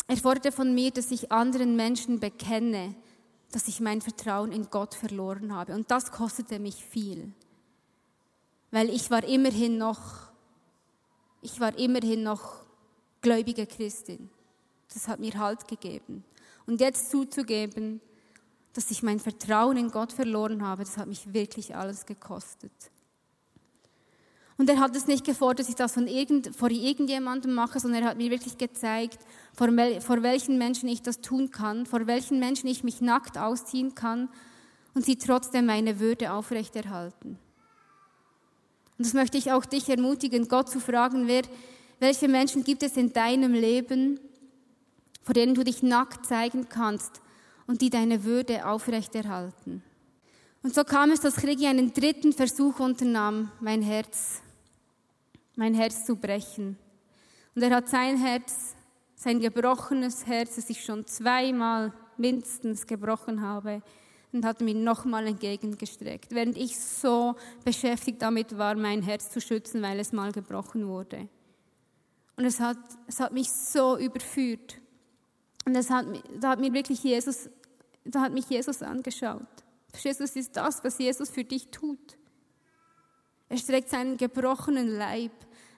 Er 0.07 0.17
forderte 0.19 0.53
von 0.53 0.75
mir, 0.75 0.91
dass 0.91 1.11
ich 1.11 1.33
anderen 1.33 1.77
Menschen 1.77 2.21
bekenne, 2.21 2.95
dass 3.55 3.69
ich 3.69 3.81
mein 3.81 4.01
Vertrauen 4.01 4.53
in 4.53 4.71
Gott 4.71 4.95
verloren 4.95 5.55
habe. 5.55 5.75
Und 5.75 5.91
das 5.91 6.11
kostete 6.11 6.59
mich 6.59 6.85
viel, 6.85 7.33
weil 8.71 8.91
ich 8.91 9.11
war 9.11 9.25
immerhin 9.25 9.79
noch 9.79 10.25
ich 11.45 11.61
war 11.61 11.79
immerhin 11.79 12.23
noch 12.23 12.65
gläubige 13.21 13.67
Christin. 13.67 14.31
Das 14.93 15.09
hat 15.09 15.21
mir 15.21 15.39
Halt 15.39 15.69
gegeben. 15.69 16.25
Und 16.67 16.81
jetzt 16.81 17.11
zuzugeben, 17.11 18.01
dass 18.73 18.91
ich 18.91 19.03
mein 19.03 19.21
Vertrauen 19.21 19.77
in 19.77 19.91
Gott 19.91 20.11
verloren 20.11 20.63
habe, 20.63 20.85
das 20.85 20.97
hat 20.97 21.07
mich 21.07 21.35
wirklich 21.35 21.77
alles 21.77 22.07
gekostet. 22.07 22.73
Und 24.57 24.71
er 24.71 24.79
hat 24.79 24.95
es 24.95 25.09
nicht 25.09 25.25
gefordert, 25.25 25.61
dass 25.61 25.69
ich 25.69 25.75
das 25.75 25.95
von 25.95 26.07
irgend, 26.07 26.55
vor 26.55 26.71
irgendjemandem 26.71 27.55
mache, 27.55 27.81
sondern 27.81 28.03
er 28.03 28.11
hat 28.11 28.17
mir 28.17 28.31
wirklich 28.31 28.57
gezeigt, 28.57 29.19
vor, 29.53 29.69
vor 30.01 30.23
welchen 30.23 30.59
Menschen 30.59 30.89
ich 30.89 31.03
das 31.03 31.21
tun 31.21 31.51
kann, 31.51 31.87
vor 31.87 32.07
welchen 32.07 32.39
Menschen 32.39 32.69
ich 32.69 32.85
mich 32.85 33.01
nackt 33.01 33.37
ausziehen 33.37 33.95
kann 33.95 34.29
und 34.95 35.05
sie 35.05 35.17
trotzdem 35.17 35.67
meine 35.67 35.99
Würde 35.99 36.33
aufrechterhalten. 36.33 37.39
Und 38.97 39.07
das 39.07 39.13
möchte 39.13 39.39
ich 39.39 39.51
auch 39.51 39.65
dich 39.65 39.89
ermutigen, 39.89 40.47
Gott 40.47 40.71
zu 40.71 40.79
fragen, 40.79 41.27
wer, 41.27 41.43
welche 41.99 42.29
Menschen 42.29 42.63
gibt 42.63 42.85
es 42.85 42.97
in 42.97 43.13
deinem 43.13 43.55
Leben, 43.55 44.21
vor 45.25 45.35
denen 45.35 45.55
du 45.55 45.65
dich 45.65 45.83
nackt 45.83 46.27
zeigen 46.27 46.69
kannst 46.69 47.21
und 47.67 47.81
die 47.81 47.91
deine 47.91 48.23
Würde 48.23 48.67
aufrechterhalten. 48.67 49.83
Und 50.63 50.75
so 50.75 50.85
kam 50.85 51.11
es, 51.11 51.21
dass 51.21 51.37
Krigi 51.37 51.67
einen 51.67 51.93
dritten 51.93 52.33
Versuch 52.33 52.79
unternahm, 52.79 53.51
mein 53.61 53.83
Herz, 53.83 54.43
mein 55.57 55.75
Herz 55.75 56.05
zu 56.05 56.17
brechen. 56.17 56.79
Und 57.55 57.63
er 57.63 57.71
hat 57.71 57.89
sein 57.89 58.17
Herz, 58.17 58.75
sein 59.15 59.41
gebrochenes 59.41 60.27
Herz, 60.27 60.57
das 60.57 60.71
ich 60.71 60.85
schon 60.85 61.07
zweimal 61.07 61.93
mindestens 62.17 62.87
gebrochen 62.87 63.41
habe, 63.41 63.83
und 64.33 64.45
hat 64.45 64.61
mir 64.61 64.75
nochmal 64.75 65.29
entgegengestreckt, 65.29 66.33
während 66.33 66.59
ich 66.59 66.77
so 66.77 67.37
beschäftigt 67.65 68.21
damit 68.21 68.59
war, 68.59 68.75
mein 68.75 69.01
Herz 69.01 69.31
zu 69.31 69.41
schützen, 69.41 69.81
weil 69.81 70.01
es 70.01 70.13
mal 70.13 70.33
gebrochen 70.33 70.89
wurde. 70.89 71.29
Und 72.37 72.45
es 72.45 72.59
hat, 72.59 72.79
es 73.07 73.21
hat 73.21 73.33
mich 73.33 73.51
so 73.51 73.97
überführt. 73.97 74.81
Und 75.65 75.77
es 75.77 75.89
hat, 75.89 76.07
da 76.41 76.51
hat 76.51 76.61
mir 76.61 76.73
wirklich 76.73 77.03
Jesus, 77.05 77.49
da 78.05 78.23
hat 78.23 78.33
mich 78.33 78.51
Jesus 78.51 78.83
angeschaut. 78.83 79.47
Jesus 80.03 80.35
ist 80.35 80.57
das, 80.57 80.83
was 80.83 80.99
Jesus 80.99 81.31
für 81.31 81.45
dich 81.45 81.69
tut. 81.69 82.17
Er 83.49 83.59
streckt 83.59 83.91
seinen 83.91 84.17
gebrochenen 84.17 84.97
Leib, 84.97 85.33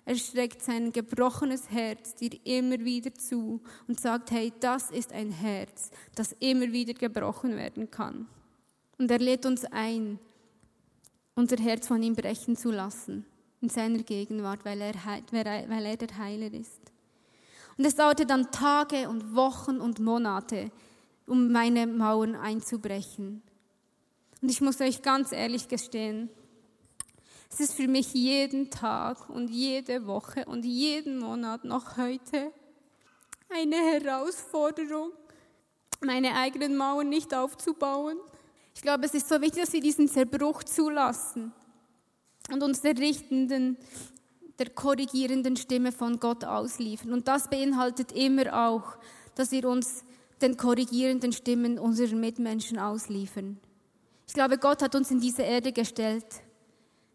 er 0.04 0.14
streckt 0.14 0.62
sein 0.62 0.92
gebrochenes 0.92 1.68
Herz 1.68 2.14
dir 2.14 2.30
immer 2.44 2.78
wieder 2.78 3.12
zu 3.12 3.60
und 3.88 3.98
sagt, 3.98 4.30
hey, 4.30 4.52
das 4.60 4.92
ist 4.92 5.12
ein 5.12 5.32
Herz, 5.32 5.90
das 6.14 6.30
immer 6.38 6.70
wieder 6.70 6.94
gebrochen 6.94 7.56
werden 7.56 7.90
kann. 7.90 8.28
Und 8.98 9.10
er 9.10 9.18
lädt 9.18 9.44
uns 9.46 9.64
ein, 9.64 10.20
unser 11.34 11.56
Herz 11.56 11.88
von 11.88 12.02
ihm 12.04 12.14
brechen 12.14 12.56
zu 12.56 12.70
lassen, 12.70 13.26
in 13.60 13.68
seiner 13.68 13.98
Gegenwart, 13.98 14.64
weil 14.64 14.80
er, 14.80 14.94
weil 15.32 15.86
er 15.86 15.96
der 15.96 16.16
Heiler 16.16 16.52
ist. 16.54 16.80
Und 17.76 17.84
es 17.84 17.96
dauerte 17.96 18.26
dann 18.26 18.52
Tage 18.52 19.08
und 19.08 19.34
Wochen 19.34 19.80
und 19.80 19.98
Monate, 19.98 20.70
um 21.26 21.50
meine 21.50 21.86
Mauern 21.86 22.36
einzubrechen. 22.36 23.42
Und 24.40 24.48
ich 24.48 24.60
muss 24.60 24.80
euch 24.80 25.02
ganz 25.02 25.32
ehrlich 25.32 25.66
gestehen, 25.66 26.30
es 27.50 27.60
ist 27.60 27.74
für 27.74 27.88
mich 27.88 28.12
jeden 28.12 28.70
Tag 28.70 29.30
und 29.30 29.48
jede 29.48 30.06
Woche 30.06 30.44
und 30.46 30.64
jeden 30.64 31.18
Monat 31.18 31.64
noch 31.64 31.96
heute 31.96 32.52
eine 33.48 33.76
Herausforderung, 33.76 35.12
meine 36.00 36.34
eigenen 36.34 36.76
Mauern 36.76 37.08
nicht 37.08 37.34
aufzubauen, 37.34 38.18
ich 38.76 38.82
glaube, 38.82 39.06
es 39.06 39.14
ist 39.14 39.28
so 39.28 39.40
wichtig, 39.40 39.62
dass 39.62 39.72
wir 39.72 39.80
diesen 39.80 40.06
Zerbruch 40.06 40.62
zulassen 40.62 41.52
und 42.52 42.62
uns 42.62 42.82
der 42.82 42.96
richtenden, 42.98 43.78
der 44.58 44.68
korrigierenden 44.68 45.56
Stimme 45.56 45.92
von 45.92 46.20
Gott 46.20 46.44
ausliefern. 46.44 47.14
Und 47.14 47.26
das 47.26 47.48
beinhaltet 47.48 48.12
immer 48.12 48.68
auch, 48.68 48.98
dass 49.34 49.50
wir 49.50 49.66
uns 49.66 50.04
den 50.42 50.58
korrigierenden 50.58 51.32
Stimmen 51.32 51.78
unserer 51.78 52.16
Mitmenschen 52.16 52.78
ausliefern. 52.78 53.58
Ich 54.28 54.34
glaube, 54.34 54.58
Gott 54.58 54.82
hat 54.82 54.94
uns 54.94 55.10
in 55.10 55.20
diese 55.20 55.42
Erde 55.42 55.72
gestellt, 55.72 56.26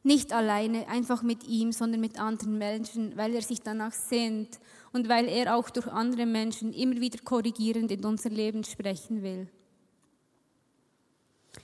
nicht 0.04 0.34
alleine, 0.34 0.88
einfach 0.88 1.22
mit 1.22 1.48
ihm, 1.48 1.72
sondern 1.72 2.02
mit 2.02 2.20
anderen 2.20 2.58
Menschen, 2.58 3.16
weil 3.18 3.36
er 3.36 3.42
sich 3.42 3.62
danach 3.62 3.94
sehnt 3.94 4.60
und 4.94 5.10
weil 5.10 5.28
er 5.28 5.56
auch 5.56 5.70
durch 5.70 5.88
andere 5.88 6.26
Menschen 6.26 6.74
immer 6.74 7.00
wieder 7.00 7.20
korrigierend 7.24 7.92
in 7.92 8.04
unser 8.04 8.30
Leben 8.30 8.64
sprechen 8.64 9.22
will. 9.22 9.48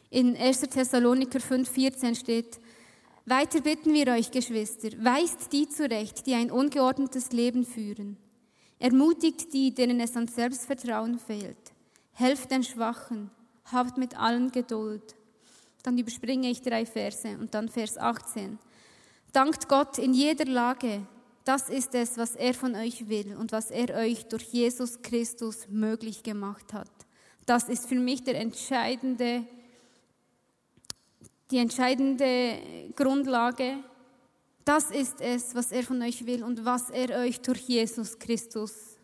In 0.10 0.38
1. 0.38 0.62
Thessaloniker 0.62 1.40
5,14 1.40 2.16
steht, 2.16 2.60
weiter 3.26 3.60
bitten 3.60 3.94
wir 3.94 4.08
euch, 4.14 4.32
Geschwister, 4.32 4.90
weist 5.04 5.52
die 5.52 5.68
zurecht, 5.68 6.26
die 6.26 6.34
ein 6.34 6.50
ungeordnetes 6.50 7.34
Leben 7.34 7.66
führen. 7.66 8.16
Ermutigt 8.80 9.52
die, 9.54 9.74
denen 9.74 10.00
es 10.00 10.16
an 10.16 10.28
Selbstvertrauen 10.30 11.20
fehlt. 11.20 11.74
Helft 12.14 12.52
den 12.52 12.64
Schwachen, 12.64 13.30
habt 13.66 13.98
mit 13.98 14.18
allen 14.18 14.52
Geduld. 14.52 15.17
Dann 15.84 15.98
überspringe 15.98 16.50
ich 16.50 16.62
drei 16.62 16.86
Verse 16.86 17.38
und 17.38 17.54
dann 17.54 17.70
Vers 17.70 17.98
18. 17.98 18.58
Dankt 19.32 19.68
Gott 19.70 19.98
in 19.98 20.14
jeder 20.14 20.46
Lage. 20.46 21.06
Das 21.44 21.70
ist 21.70 21.96
es, 21.96 22.18
was 22.18 22.36
er 22.36 22.54
von 22.54 22.76
euch 22.76 23.08
will 23.08 23.36
und 23.36 23.52
was 23.52 23.72
er 23.72 23.96
euch 23.96 24.26
durch 24.26 24.44
Jesus 24.44 25.02
Christus 25.02 25.68
möglich 25.70 26.24
gemacht 26.24 26.74
hat. 26.74 26.92
Das 27.46 27.70
ist 27.70 27.88
für 27.88 27.96
mich 27.96 28.24
der 28.24 28.40
entscheidende 28.40 29.46
die 31.52 31.58
entscheidende 31.58 32.60
Grundlage. 32.96 33.78
Das 34.66 34.92
ist 34.92 35.22
es, 35.22 35.56
was 35.56 35.72
er 35.72 35.84
von 35.84 36.02
euch 36.02 36.26
will 36.26 36.44
und 36.44 36.66
was 36.66 36.90
er 36.90 37.20
euch 37.20 37.40
durch 37.42 37.62
Jesus 37.62 38.20
Christus 38.20 38.98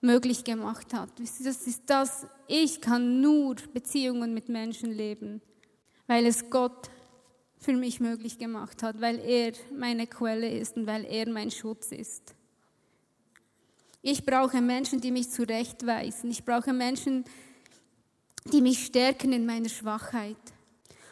möglich 0.00 0.44
gemacht 0.44 0.94
hat. 0.94 1.10
Das 1.18 1.66
ist 1.66 1.82
das, 1.86 2.26
ich 2.46 2.80
kann 2.80 3.20
nur 3.20 3.56
Beziehungen 3.74 4.32
mit 4.32 4.48
Menschen 4.48 4.92
leben, 4.92 5.42
weil 6.06 6.26
es 6.26 6.50
Gott 6.50 6.90
für 7.58 7.72
mich 7.72 8.00
möglich 8.00 8.38
gemacht 8.38 8.82
hat, 8.82 9.00
weil 9.00 9.18
er 9.18 9.52
meine 9.76 10.06
Quelle 10.06 10.48
ist 10.48 10.76
und 10.76 10.86
weil 10.86 11.04
er 11.04 11.28
mein 11.28 11.50
Schutz 11.50 11.90
ist. 11.90 12.34
Ich 14.02 14.24
brauche 14.24 14.60
Menschen, 14.60 15.00
die 15.00 15.10
mich 15.10 15.30
zurechtweisen. 15.30 16.30
Ich 16.30 16.44
brauche 16.44 16.72
Menschen, 16.72 17.24
die 18.52 18.62
mich 18.62 18.86
stärken 18.86 19.32
in 19.32 19.44
meiner 19.46 19.68
Schwachheit. 19.68 20.36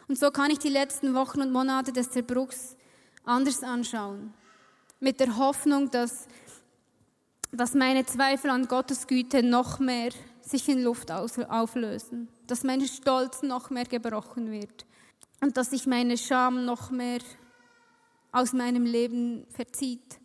Und 0.06 0.18
so 0.18 0.30
kann 0.30 0.50
ich 0.50 0.58
die 0.58 0.68
letzten 0.68 1.14
Wochen 1.14 1.40
und 1.40 1.50
Monate 1.50 1.92
des 1.92 2.10
Zerbruchs 2.10 2.76
anders 3.24 3.62
anschauen. 3.62 4.32
Mit 5.00 5.18
der 5.18 5.36
Hoffnung, 5.36 5.90
dass, 5.90 6.28
dass 7.50 7.74
meine 7.74 8.06
Zweifel 8.06 8.50
an 8.50 8.68
Gottes 8.68 9.06
Güte 9.06 9.42
noch 9.42 9.80
mehr 9.80 10.10
sich 10.42 10.68
in 10.68 10.84
Luft 10.84 11.10
auflösen. 11.10 12.28
Dass 12.46 12.64
mein 12.64 12.80
Stolz 12.86 13.42
noch 13.42 13.70
mehr 13.70 13.84
gebrochen 13.84 14.50
wird. 14.50 14.86
Und 15.40 15.56
dass 15.56 15.70
sich 15.70 15.86
meine 15.86 16.16
Scham 16.16 16.64
noch 16.64 16.90
mehr 16.90 17.20
aus 18.32 18.52
meinem 18.52 18.84
Leben 18.84 19.46
verzieht. 19.48 20.18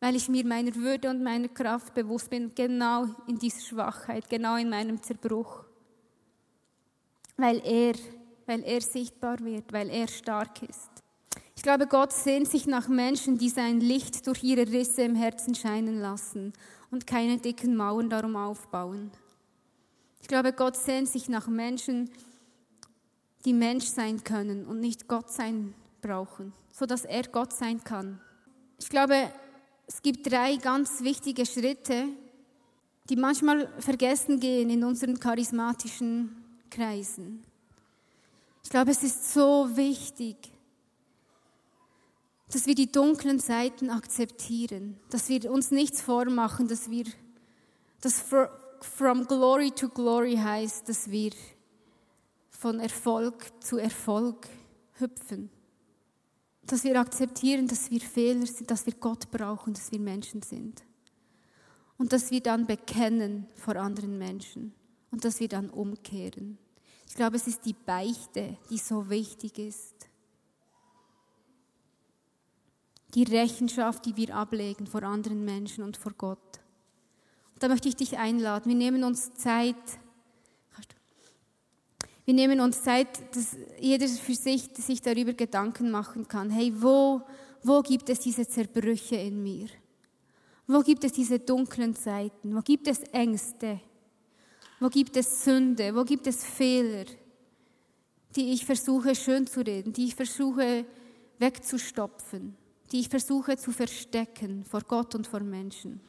Weil 0.00 0.16
ich 0.16 0.28
mir 0.28 0.46
meiner 0.46 0.74
Würde 0.74 1.10
und 1.10 1.22
meiner 1.22 1.48
Kraft 1.48 1.94
bewusst 1.94 2.30
bin, 2.30 2.54
genau 2.54 3.06
in 3.26 3.38
dieser 3.38 3.60
Schwachheit, 3.60 4.28
genau 4.30 4.56
in 4.56 4.68
meinem 4.68 5.02
Zerbruch. 5.02 5.64
Weil 7.36 7.60
er 7.64 7.94
weil 8.48 8.64
er 8.64 8.80
sichtbar 8.80 9.38
wird, 9.40 9.72
weil 9.72 9.90
er 9.90 10.08
stark 10.08 10.62
ist. 10.62 10.90
Ich 11.54 11.62
glaube, 11.62 11.86
Gott 11.86 12.12
sehnt 12.12 12.48
sich 12.48 12.66
nach 12.66 12.88
Menschen, 12.88 13.36
die 13.36 13.50
sein 13.50 13.80
Licht 13.80 14.26
durch 14.26 14.42
ihre 14.42 14.66
Risse 14.66 15.02
im 15.02 15.14
Herzen 15.14 15.54
scheinen 15.54 16.00
lassen 16.00 16.54
und 16.90 17.06
keine 17.06 17.36
dicken 17.36 17.76
Mauern 17.76 18.08
darum 18.08 18.36
aufbauen. 18.36 19.10
Ich 20.20 20.28
glaube, 20.28 20.52
Gott 20.52 20.76
sehnt 20.76 21.08
sich 21.08 21.28
nach 21.28 21.48
Menschen, 21.48 22.10
die 23.44 23.52
Mensch 23.52 23.86
sein 23.86 24.24
können 24.24 24.66
und 24.66 24.80
nicht 24.80 25.08
Gott 25.08 25.30
sein 25.30 25.74
brauchen, 26.00 26.52
so 26.72 26.86
dass 26.86 27.04
er 27.04 27.22
Gott 27.24 27.52
sein 27.52 27.82
kann. 27.82 28.20
Ich 28.78 28.88
glaube, 28.88 29.32
es 29.86 30.02
gibt 30.02 30.30
drei 30.30 30.56
ganz 30.56 31.02
wichtige 31.02 31.46
Schritte, 31.46 32.08
die 33.08 33.16
manchmal 33.16 33.72
vergessen 33.80 34.38
gehen 34.38 34.70
in 34.70 34.84
unseren 34.84 35.18
charismatischen 35.18 36.44
Kreisen. 36.70 37.42
Ich 38.62 38.70
glaube, 38.70 38.90
es 38.90 39.02
ist 39.02 39.32
so 39.32 39.68
wichtig, 39.76 40.36
dass 42.52 42.66
wir 42.66 42.74
die 42.74 42.90
dunklen 42.90 43.38
Seiten 43.38 43.90
akzeptieren, 43.90 44.98
dass 45.10 45.28
wir 45.28 45.50
uns 45.50 45.70
nichts 45.70 46.02
vormachen, 46.02 46.68
dass 46.68 46.90
wir, 46.90 47.04
dass 48.00 48.22
from 48.84 49.26
glory 49.26 49.70
to 49.70 49.88
glory 49.88 50.36
heißt, 50.36 50.88
dass 50.88 51.10
wir 51.10 51.32
von 52.50 52.80
Erfolg 52.80 53.52
zu 53.62 53.78
Erfolg 53.78 54.48
hüpfen. 54.94 55.50
Dass 56.66 56.84
wir 56.84 56.98
akzeptieren, 57.00 57.66
dass 57.66 57.90
wir 57.90 58.00
Fehler 58.00 58.46
sind, 58.46 58.70
dass 58.70 58.84
wir 58.84 58.94
Gott 58.94 59.30
brauchen, 59.30 59.74
dass 59.74 59.92
wir 59.92 60.00
Menschen 60.00 60.42
sind. 60.42 60.82
Und 61.96 62.12
dass 62.12 62.30
wir 62.30 62.40
dann 62.40 62.66
bekennen 62.66 63.46
vor 63.54 63.76
anderen 63.76 64.18
Menschen 64.18 64.74
und 65.10 65.24
dass 65.24 65.40
wir 65.40 65.48
dann 65.48 65.70
umkehren. 65.70 66.58
Ich 67.08 67.14
glaube, 67.14 67.36
es 67.36 67.46
ist 67.46 67.64
die 67.64 67.74
Beichte, 67.74 68.58
die 68.70 68.78
so 68.78 69.08
wichtig 69.08 69.58
ist. 69.58 70.08
Die 73.14 73.24
Rechenschaft, 73.24 74.04
die 74.04 74.16
wir 74.16 74.34
ablegen 74.36 74.86
vor 74.86 75.02
anderen 75.02 75.44
Menschen 75.44 75.82
und 75.82 75.96
vor 75.96 76.12
Gott. 76.12 76.60
Da 77.58 77.68
möchte 77.68 77.88
ich 77.88 77.96
dich 77.96 78.18
einladen. 78.18 78.68
Wir 78.68 78.76
nehmen 78.76 79.04
uns 79.04 79.34
Zeit. 79.34 79.76
Wir 82.24 82.34
nehmen 82.34 82.60
uns 82.60 82.82
Zeit, 82.82 83.34
dass 83.34 83.56
jeder 83.80 84.06
für 84.06 84.34
sich 84.34 84.68
sich 84.74 85.00
darüber 85.00 85.32
Gedanken 85.32 85.90
machen 85.90 86.28
kann. 86.28 86.50
Hey, 86.50 86.72
wo, 86.76 87.22
wo 87.62 87.80
gibt 87.80 88.10
es 88.10 88.20
diese 88.20 88.46
Zerbrüche 88.46 89.16
in 89.16 89.42
mir? 89.42 89.68
Wo 90.66 90.80
gibt 90.80 91.04
es 91.04 91.12
diese 91.12 91.38
dunklen 91.38 91.94
Seiten? 91.94 92.54
Wo 92.54 92.60
gibt 92.60 92.86
es 92.86 93.00
Ängste? 93.12 93.80
Wo 94.78 94.88
gibt 94.90 95.16
es 95.16 95.42
Sünde? 95.42 95.94
Wo 95.94 96.04
gibt 96.04 96.26
es 96.26 96.44
Fehler, 96.44 97.06
die 98.36 98.52
ich 98.52 98.66
versuche 98.66 99.14
schön 99.14 99.46
zu 99.46 99.60
reden, 99.60 99.92
die 99.94 100.04
ich 100.04 100.14
versuche 100.14 100.84
wegzustopfen, 101.38 102.54
die 102.92 103.00
ich 103.00 103.08
versuche 103.08 103.56
zu 103.56 103.72
verstecken 103.72 104.64
vor 104.64 104.82
Gott 104.82 105.14
und 105.14 105.26
vor 105.26 105.40
Menschen? 105.40 106.00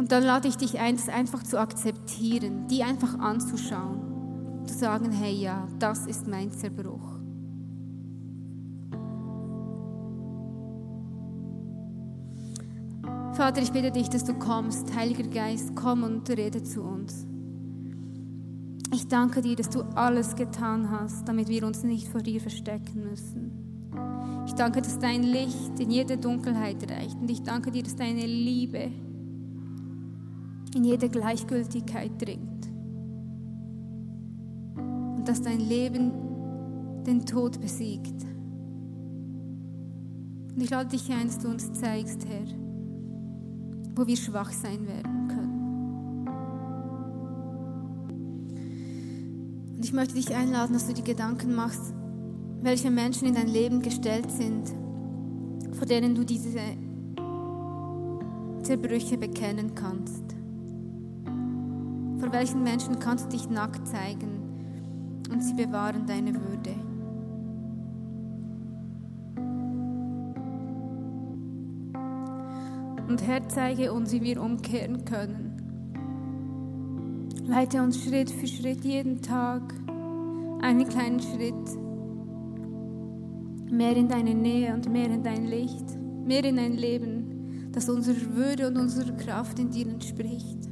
Und 0.00 0.12
dann 0.12 0.22
lade 0.22 0.48
ich 0.48 0.56
dich 0.56 0.78
ein, 0.78 0.96
das 0.96 1.10
einfach 1.10 1.42
zu 1.42 1.60
akzeptieren, 1.60 2.66
die 2.68 2.82
einfach 2.82 3.18
anzuschauen, 3.18 4.64
zu 4.64 4.72
sagen, 4.72 5.12
hey 5.12 5.34
ja, 5.34 5.68
das 5.78 6.06
ist 6.06 6.26
mein 6.26 6.50
Zerbruch. 6.50 7.18
Vater, 13.34 13.60
ich 13.60 13.72
bitte 13.72 13.90
dich, 13.90 14.08
dass 14.08 14.24
du 14.24 14.32
kommst. 14.32 14.96
Heiliger 14.96 15.28
Geist, 15.28 15.76
komm 15.76 16.02
und 16.02 16.30
rede 16.30 16.62
zu 16.62 16.80
uns. 16.80 17.26
Ich 18.94 19.06
danke 19.06 19.42
dir, 19.42 19.56
dass 19.56 19.68
du 19.68 19.82
alles 19.82 20.34
getan 20.34 20.90
hast, 20.90 21.28
damit 21.28 21.48
wir 21.48 21.66
uns 21.66 21.82
nicht 21.82 22.08
vor 22.08 22.22
dir 22.22 22.40
verstecken 22.40 23.04
müssen. 23.10 23.52
Ich 24.46 24.54
danke, 24.54 24.80
dass 24.80 24.98
dein 24.98 25.22
Licht 25.24 25.78
in 25.78 25.90
jede 25.90 26.16
Dunkelheit 26.16 26.90
reicht. 26.90 27.20
Und 27.20 27.30
ich 27.30 27.42
danke 27.42 27.70
dir, 27.70 27.82
dass 27.82 27.96
deine 27.96 28.24
Liebe 28.24 28.90
in 30.74 30.84
jede 30.84 31.08
Gleichgültigkeit 31.08 32.12
dringt. 32.20 32.66
Und 34.76 35.24
dass 35.26 35.42
dein 35.42 35.60
Leben 35.60 36.12
den 37.06 37.26
Tod 37.26 37.60
besiegt. 37.60 38.24
Und 40.54 40.62
ich 40.62 40.70
lade 40.70 40.90
dich 40.90 41.10
ein, 41.12 41.26
dass 41.26 41.38
du 41.38 41.48
uns 41.48 41.72
zeigst, 41.72 42.26
Herr, 42.26 42.46
wo 43.94 44.06
wir 44.06 44.16
schwach 44.16 44.52
sein 44.52 44.86
werden 44.86 45.28
können. 45.28 45.50
Und 49.76 49.84
ich 49.84 49.92
möchte 49.92 50.14
dich 50.14 50.34
einladen, 50.34 50.74
dass 50.74 50.86
du 50.86 50.92
die 50.92 51.04
Gedanken 51.04 51.54
machst, 51.54 51.94
welche 52.62 52.90
Menschen 52.90 53.26
in 53.28 53.34
dein 53.34 53.48
Leben 53.48 53.80
gestellt 53.80 54.30
sind, 54.30 54.74
vor 55.72 55.86
denen 55.86 56.14
du 56.14 56.24
diese 56.24 56.60
Zerbrüche 58.62 59.16
bekennen 59.16 59.74
kannst. 59.74 60.29
Vor 62.20 62.32
welchen 62.32 62.62
Menschen 62.62 62.98
kannst 62.98 63.26
du 63.26 63.36
dich 63.36 63.48
nackt 63.48 63.88
zeigen 63.88 65.24
und 65.32 65.40
sie 65.42 65.54
bewahren 65.54 66.06
deine 66.06 66.34
Würde. 66.34 66.74
Und 73.08 73.26
Herr, 73.26 73.48
zeige 73.48 73.92
uns, 73.92 74.12
wie 74.12 74.22
wir 74.22 74.40
umkehren 74.40 75.04
können. 75.04 75.56
Leite 77.46 77.82
uns 77.82 78.04
Schritt 78.04 78.30
für 78.30 78.46
Schritt 78.46 78.84
jeden 78.84 79.22
Tag 79.22 79.74
einen 80.62 80.88
kleinen 80.88 81.20
Schritt 81.20 81.76
mehr 83.72 83.96
in 83.96 84.08
deine 84.08 84.34
Nähe 84.34 84.74
und 84.74 84.88
mehr 84.88 85.10
in 85.10 85.22
dein 85.22 85.46
Licht, 85.46 85.96
mehr 86.24 86.44
in 86.44 86.58
ein 86.58 86.74
Leben, 86.74 87.70
das 87.72 87.88
unserer 87.88 88.34
Würde 88.34 88.68
und 88.68 88.76
unserer 88.76 89.16
Kraft 89.16 89.58
in 89.58 89.70
dir 89.70 89.88
entspricht. 89.88 90.69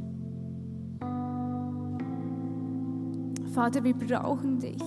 Vater, 3.59 3.83
wir 3.83 3.95
brauchen 3.95 4.61
dich. 4.61 4.81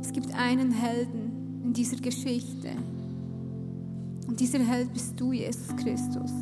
Es 0.00 0.10
gibt 0.10 0.34
einen 0.36 0.72
Helden, 0.72 1.62
in 1.62 1.72
dieser 1.72 1.98
Geschichte. 1.98 2.70
Und 4.26 4.40
dieser 4.40 4.58
Held 4.58 4.92
bist 4.92 5.20
du, 5.20 5.30
Jesus 5.30 5.68
Christus. 5.76 6.32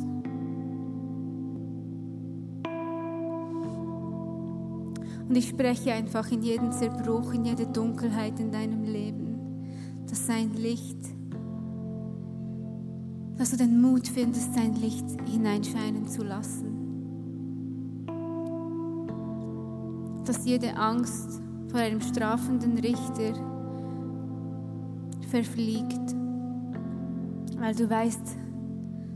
Und 5.29 5.37
ich 5.37 5.49
spreche 5.49 5.93
einfach 5.93 6.31
in 6.31 6.41
jeden 6.41 6.71
Zerbruch, 6.71 7.31
in 7.33 7.45
jede 7.45 7.67
Dunkelheit 7.67 8.39
in 8.39 8.51
deinem 8.51 8.85
Leben, 8.85 9.67
dass 10.09 10.25
sein 10.25 10.51
Licht, 10.55 11.12
dass 13.37 13.51
du 13.51 13.57
den 13.57 13.81
Mut 13.81 14.07
findest, 14.07 14.53
sein 14.53 14.75
Licht 14.75 15.05
hineinscheinen 15.29 16.07
zu 16.07 16.23
lassen. 16.23 16.79
Dass 20.25 20.45
jede 20.45 20.75
Angst 20.75 21.41
vor 21.69 21.79
einem 21.79 22.01
strafenden 22.01 22.77
Richter 22.77 23.33
verfliegt, 25.29 26.15
weil 27.57 27.73
du 27.75 27.89
weißt, 27.89 28.37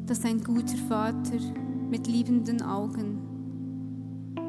dass 0.07 0.25
ein 0.25 0.41
guter 0.41 0.77
Vater 0.87 1.37
mit 1.89 2.07
liebenden 2.07 2.61
Augen 2.61 3.19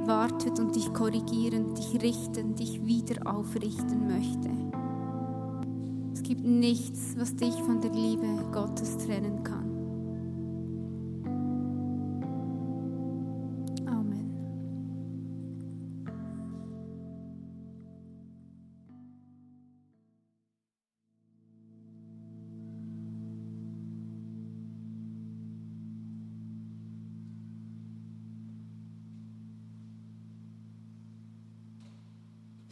wartet 0.07 0.59
und 0.59 0.75
dich 0.75 0.93
korrigieren, 0.95 1.75
dich 1.75 2.01
richten, 2.01 2.55
dich 2.55 2.85
wieder 2.85 3.31
aufrichten 3.31 4.07
möchte. 4.07 4.51
Es 6.15 6.23
gibt 6.23 6.45
nichts, 6.45 7.15
was 7.19 7.37
dich 7.37 7.55
von 7.55 7.81
der 7.81 7.93
Liebe 7.93 8.27
Gottes 8.53 8.97
trennen 8.97 9.43
kann. 9.45 9.58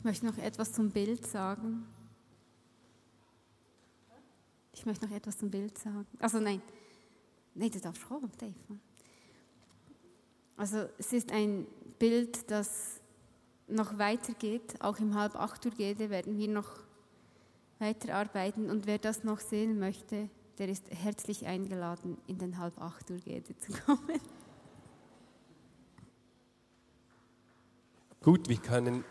Möchte 0.06 0.24
noch 0.24 0.38
etwas 0.38 0.72
zum 0.72 0.90
Bild 0.90 1.26
sagen. 1.26 1.84
Ich 4.72 4.86
möchte 4.86 5.04
noch 5.04 5.12
etwas 5.12 5.36
zum 5.36 5.50
Bild 5.50 5.76
sagen. 5.76 6.06
Also 6.20 6.38
nein, 6.38 6.62
nein, 7.56 7.70
du 7.72 7.80
darfst 7.80 8.06
kommen, 8.06 8.30
Dave. 8.38 8.54
Also 10.56 10.88
es 10.96 11.12
ist 11.12 11.32
ein 11.32 11.66
Bild, 11.98 12.48
das 12.52 13.00
noch 13.66 13.98
weitergeht. 13.98 14.80
Auch 14.80 15.00
im 15.00 15.16
halb 15.16 15.34
acht 15.34 15.66
Uhr 15.66 15.72
Gede 15.72 16.08
werden 16.08 16.38
wir 16.38 16.48
noch 16.48 16.70
weiterarbeiten. 17.80 18.70
Und 18.70 18.86
wer 18.86 18.98
das 18.98 19.24
noch 19.24 19.40
sehen 19.40 19.80
möchte, 19.80 20.30
der 20.58 20.68
ist 20.68 20.88
herzlich 20.88 21.46
eingeladen, 21.46 22.16
in 22.28 22.38
den 22.38 22.58
halb 22.58 22.80
acht 22.80 23.10
Uhr 23.10 23.18
Gede 23.18 23.58
zu 23.58 23.72
kommen. 23.72 24.20
Gut, 28.22 28.48
wir 28.48 28.58
können 28.58 29.04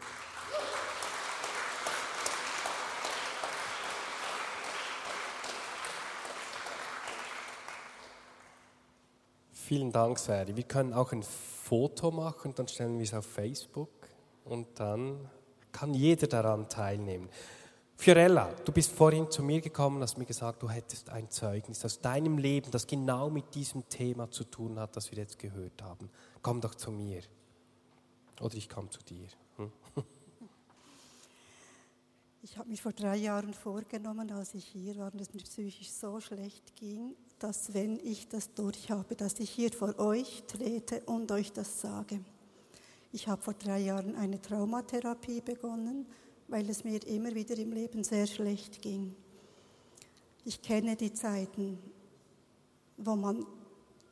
Vielen 9.66 9.92
Dank, 9.92 10.20
Sari. 10.20 10.56
Wir 10.56 10.64
können 10.64 10.94
auch 10.94 11.12
ein 11.12 11.24
Foto 11.24 12.12
machen, 12.12 12.54
dann 12.54 12.68
stellen 12.68 13.00
wir 13.00 13.04
es 13.04 13.16
auf 13.16 13.26
Facebook 13.26 13.90
und 14.44 14.68
dann 14.80 15.28
kann 15.72 15.96
jeder 15.96 16.28
daran 16.28 16.70
teilnehmen. 16.70 17.28
Fiorella, 17.96 18.54
du 18.64 18.72
bist 18.72 18.92
vorhin 18.92 19.32
zu 19.32 19.42
mir 19.42 19.62
gekommen 19.62 19.96
und 19.96 20.04
hast 20.04 20.20
mir 20.20 20.26
gesagt, 20.26 20.62
du 20.62 20.70
hättest 20.70 21.10
ein 21.10 21.32
Zeugnis 21.32 21.84
aus 21.84 22.00
deinem 22.00 22.38
Leben, 22.38 22.70
das 22.70 22.86
genau 22.86 23.32
mit 23.32 23.56
diesem 23.56 23.90
Thema 23.90 24.30
zu 24.30 24.44
tun 24.44 24.78
hat, 24.78 24.96
das 24.96 25.10
wir 25.10 25.18
jetzt 25.18 25.40
gehört 25.40 25.82
haben. 25.82 26.12
Komm 26.44 26.62
doch 26.62 26.76
zu 26.76 26.92
mir. 26.92 27.24
Oder 28.42 28.54
ich 28.58 28.70
komme 28.70 28.92
zu 28.92 29.00
dir. 29.02 29.30
Hm? 29.58 29.72
Ich 32.44 32.56
habe 32.60 32.70
mir 32.70 32.78
vor 32.78 32.94
drei 32.94 33.16
Jahren 33.16 33.56
vorgenommen, 33.56 34.32
als 34.32 34.54
ich 34.54 34.66
hier 34.66 34.96
war 34.98 35.12
und 35.12 35.20
es 35.20 35.34
mir 35.34 35.42
psychisch 35.42 35.90
so 35.90 36.20
schlecht 36.20 36.76
ging, 36.76 37.16
dass 37.40 37.74
wenn 37.74 38.00
ich 38.00 38.28
das 38.28 38.54
durch 38.54 38.90
habe, 38.90 39.16
dass 39.16 39.40
ich 39.40 39.50
hier 39.50 39.72
vor 39.72 40.00
euch 40.00 40.44
trete 40.48 41.02
und 41.06 41.32
euch 41.32 41.52
das 41.52 41.82
sage. 41.82 42.20
Ich 43.12 43.28
habe 43.28 43.42
vor 43.42 43.54
drei 43.54 43.80
Jahren 43.80 44.16
eine 44.16 44.42
Traumatherapie 44.42 45.42
begonnen, 45.42 46.06
weil 46.48 46.70
es 46.70 46.84
mir 46.84 47.06
immer 47.08 47.34
wieder 47.34 47.58
im 47.58 47.72
Leben 47.72 48.04
sehr 48.04 48.28
schlecht 48.28 48.82
ging. 48.82 49.16
Ich 50.44 50.62
kenne 50.62 50.96
die 50.96 51.14
Zeiten, 51.14 51.80
wo 52.98 53.16
man 53.16 53.46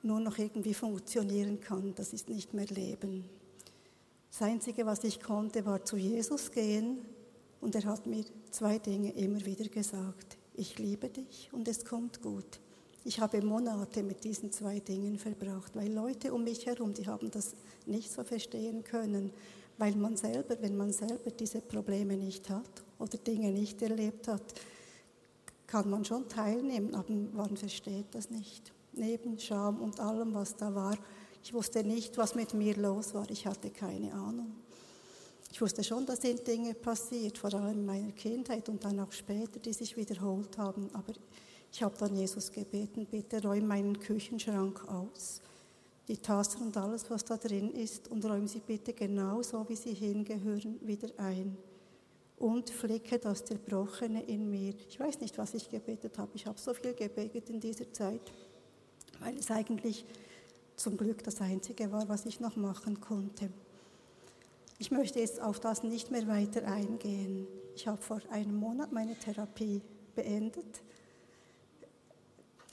nur 0.02 0.20
noch 0.20 0.38
irgendwie 0.38 0.74
funktionieren 0.74 1.60
kann. 1.60 1.94
Das 1.96 2.14
ist 2.14 2.30
nicht 2.30 2.54
mehr 2.54 2.66
Leben. 2.68 3.30
Das 4.32 4.42
Einzige, 4.42 4.86
was 4.86 5.04
ich 5.04 5.22
konnte, 5.22 5.66
war 5.66 5.86
zu 5.86 5.96
Jesus 5.96 6.52
gehen, 6.52 7.00
und 7.64 7.76
er 7.76 7.86
hat 7.86 8.06
mir 8.08 8.26
zwei 8.52 8.78
Dinge 8.78 9.14
immer 9.14 9.46
wieder 9.46 9.70
gesagt. 9.70 10.38
Ich 10.54 10.78
liebe 10.80 11.08
dich 11.08 11.50
und 11.54 11.66
es 11.70 11.86
kommt 11.86 12.22
gut. 12.22 12.60
Ich 13.06 13.20
habe 13.20 13.42
Monate 13.42 14.02
mit 14.02 14.24
diesen 14.24 14.52
zwei 14.52 14.80
Dingen 14.80 15.20
verbracht, 15.20 15.76
weil 15.76 15.92
Leute 15.92 16.34
um 16.34 16.44
mich 16.44 16.66
herum, 16.66 16.94
die 16.94 17.06
haben 17.06 17.30
das 17.32 17.54
nicht 17.86 18.12
so 18.12 18.24
verstehen 18.24 18.84
können, 18.84 19.32
weil 19.78 19.96
man 19.96 20.16
selber, 20.16 20.56
wenn 20.62 20.78
man 20.78 20.94
selber 20.94 21.32
diese 21.32 21.60
Probleme 21.60 22.16
nicht 22.16 22.50
hat 22.50 22.84
oder 23.00 23.18
Dinge 23.18 23.52
nicht 23.52 23.82
erlebt 23.82 24.28
hat, 24.28 24.44
kann 25.68 25.90
man 25.90 26.06
schon 26.06 26.30
teilnehmen, 26.30 26.96
aber 26.96 27.12
man 27.12 27.58
versteht 27.58 28.06
das 28.12 28.30
nicht. 28.30 28.72
Neben 28.94 29.38
Scham 29.40 29.82
und 29.82 30.00
allem, 30.00 30.34
was 30.34 30.56
da 30.56 30.74
war, 30.74 30.98
ich 31.44 31.54
wusste 31.54 31.84
nicht, 31.84 32.18
was 32.18 32.36
mit 32.36 32.54
mir 32.54 32.78
los 32.78 33.14
war, 33.14 33.30
ich 33.30 33.46
hatte 33.46 33.70
keine 33.70 34.14
Ahnung. 34.14 34.56
Ich 35.52 35.62
wusste 35.62 35.84
schon, 35.84 36.06
da 36.06 36.16
sind 36.16 36.48
Dinge 36.48 36.74
passiert, 36.74 37.38
vor 37.38 37.54
allem 37.54 37.80
in 37.80 37.86
meiner 37.86 38.12
Kindheit 38.12 38.70
und 38.70 38.84
dann 38.84 39.00
auch 39.00 39.12
später, 39.12 39.60
die 39.60 39.74
sich 39.74 39.98
wiederholt 39.98 40.58
haben. 40.58 40.90
Aber 40.94 41.14
ich 41.74 41.82
habe 41.82 41.98
dann 41.98 42.16
Jesus 42.16 42.52
gebeten, 42.52 43.08
bitte 43.10 43.42
räum 43.42 43.66
meinen 43.66 44.00
Küchenschrank 44.00 44.88
aus, 44.88 45.42
die 46.08 46.18
Tassen 46.18 46.62
und 46.62 46.78
alles, 46.78 47.10
was 47.10 47.26
da 47.26 47.36
drin 47.36 47.72
ist, 47.72 48.10
und 48.10 48.24
räum 48.26 48.48
sie 48.48 48.60
bitte 48.60 48.94
genauso, 48.94 49.68
wie 49.68 49.76
sie 49.76 49.96
hingehören, 49.96 50.80
wieder 50.86 51.10
ein. 51.18 51.58
Und 52.38 52.70
flicke 52.70 53.18
das 53.18 53.44
Zerbrochene 53.44 54.22
in 54.22 54.52
mir. 54.52 54.76
Ich 54.88 55.00
weiß 55.00 55.20
nicht, 55.22 55.36
was 55.40 55.56
ich 55.56 55.68
gebetet 55.68 56.20
habe. 56.20 56.30
Ich 56.36 56.46
habe 56.46 56.60
so 56.60 56.76
viel 56.76 56.94
gebetet 56.94 57.50
in 57.50 57.60
dieser 57.60 57.92
Zeit, 57.92 58.22
weil 59.20 59.36
es 59.38 59.50
eigentlich 59.50 60.06
zum 60.76 60.96
Glück 60.96 61.24
das 61.24 61.42
Einzige 61.42 61.92
war, 61.92 62.08
was 62.08 62.28
ich 62.28 62.40
noch 62.40 62.56
machen 62.56 63.02
konnte. 63.02 63.50
Ich 64.78 64.92
möchte 64.92 65.20
jetzt 65.20 65.42
auf 65.42 65.60
das 65.60 65.82
nicht 65.82 66.12
mehr 66.12 66.28
weiter 66.28 66.68
eingehen. 66.68 67.48
Ich 67.76 67.88
habe 67.88 68.02
vor 68.02 68.22
einem 68.30 68.58
Monat 68.58 68.92
meine 68.92 69.16
Therapie 69.16 69.82
beendet. 70.14 70.84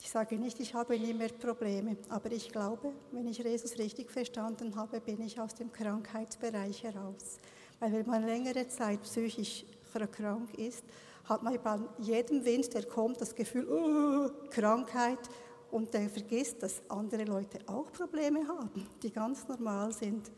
Ich 0.03 0.09
sage 0.09 0.35
nicht, 0.35 0.59
ich 0.59 0.73
habe 0.73 0.97
nie 0.97 1.13
mehr 1.13 1.29
Probleme, 1.29 1.95
aber 2.09 2.31
ich 2.31 2.51
glaube, 2.51 2.91
wenn 3.11 3.27
ich 3.27 3.37
Jesus 3.37 3.77
richtig 3.77 4.09
verstanden 4.09 4.75
habe, 4.75 4.99
bin 4.99 5.21
ich 5.21 5.39
aus 5.39 5.53
dem 5.53 5.71
Krankheitsbereich 5.71 6.83
heraus. 6.83 7.37
Weil 7.79 7.93
wenn 7.93 8.07
man 8.07 8.25
längere 8.25 8.67
Zeit 8.67 9.03
psychisch 9.03 9.63
krank 10.11 10.57
ist, 10.57 10.83
hat 11.25 11.43
man 11.43 11.61
bei 11.61 11.79
jedem 11.99 12.43
Wind, 12.43 12.73
der 12.73 12.85
kommt, 12.85 13.21
das 13.21 13.35
Gefühl, 13.35 13.67
uh, 13.69 14.49
Krankheit 14.49 15.19
und 15.69 15.93
der 15.93 16.09
vergisst, 16.09 16.63
dass 16.63 16.81
andere 16.89 17.25
Leute 17.25 17.59
auch 17.67 17.91
Probleme 17.91 18.47
haben, 18.47 18.87
die 19.03 19.11
ganz 19.11 19.47
normal 19.47 19.91
sind. 19.93 20.31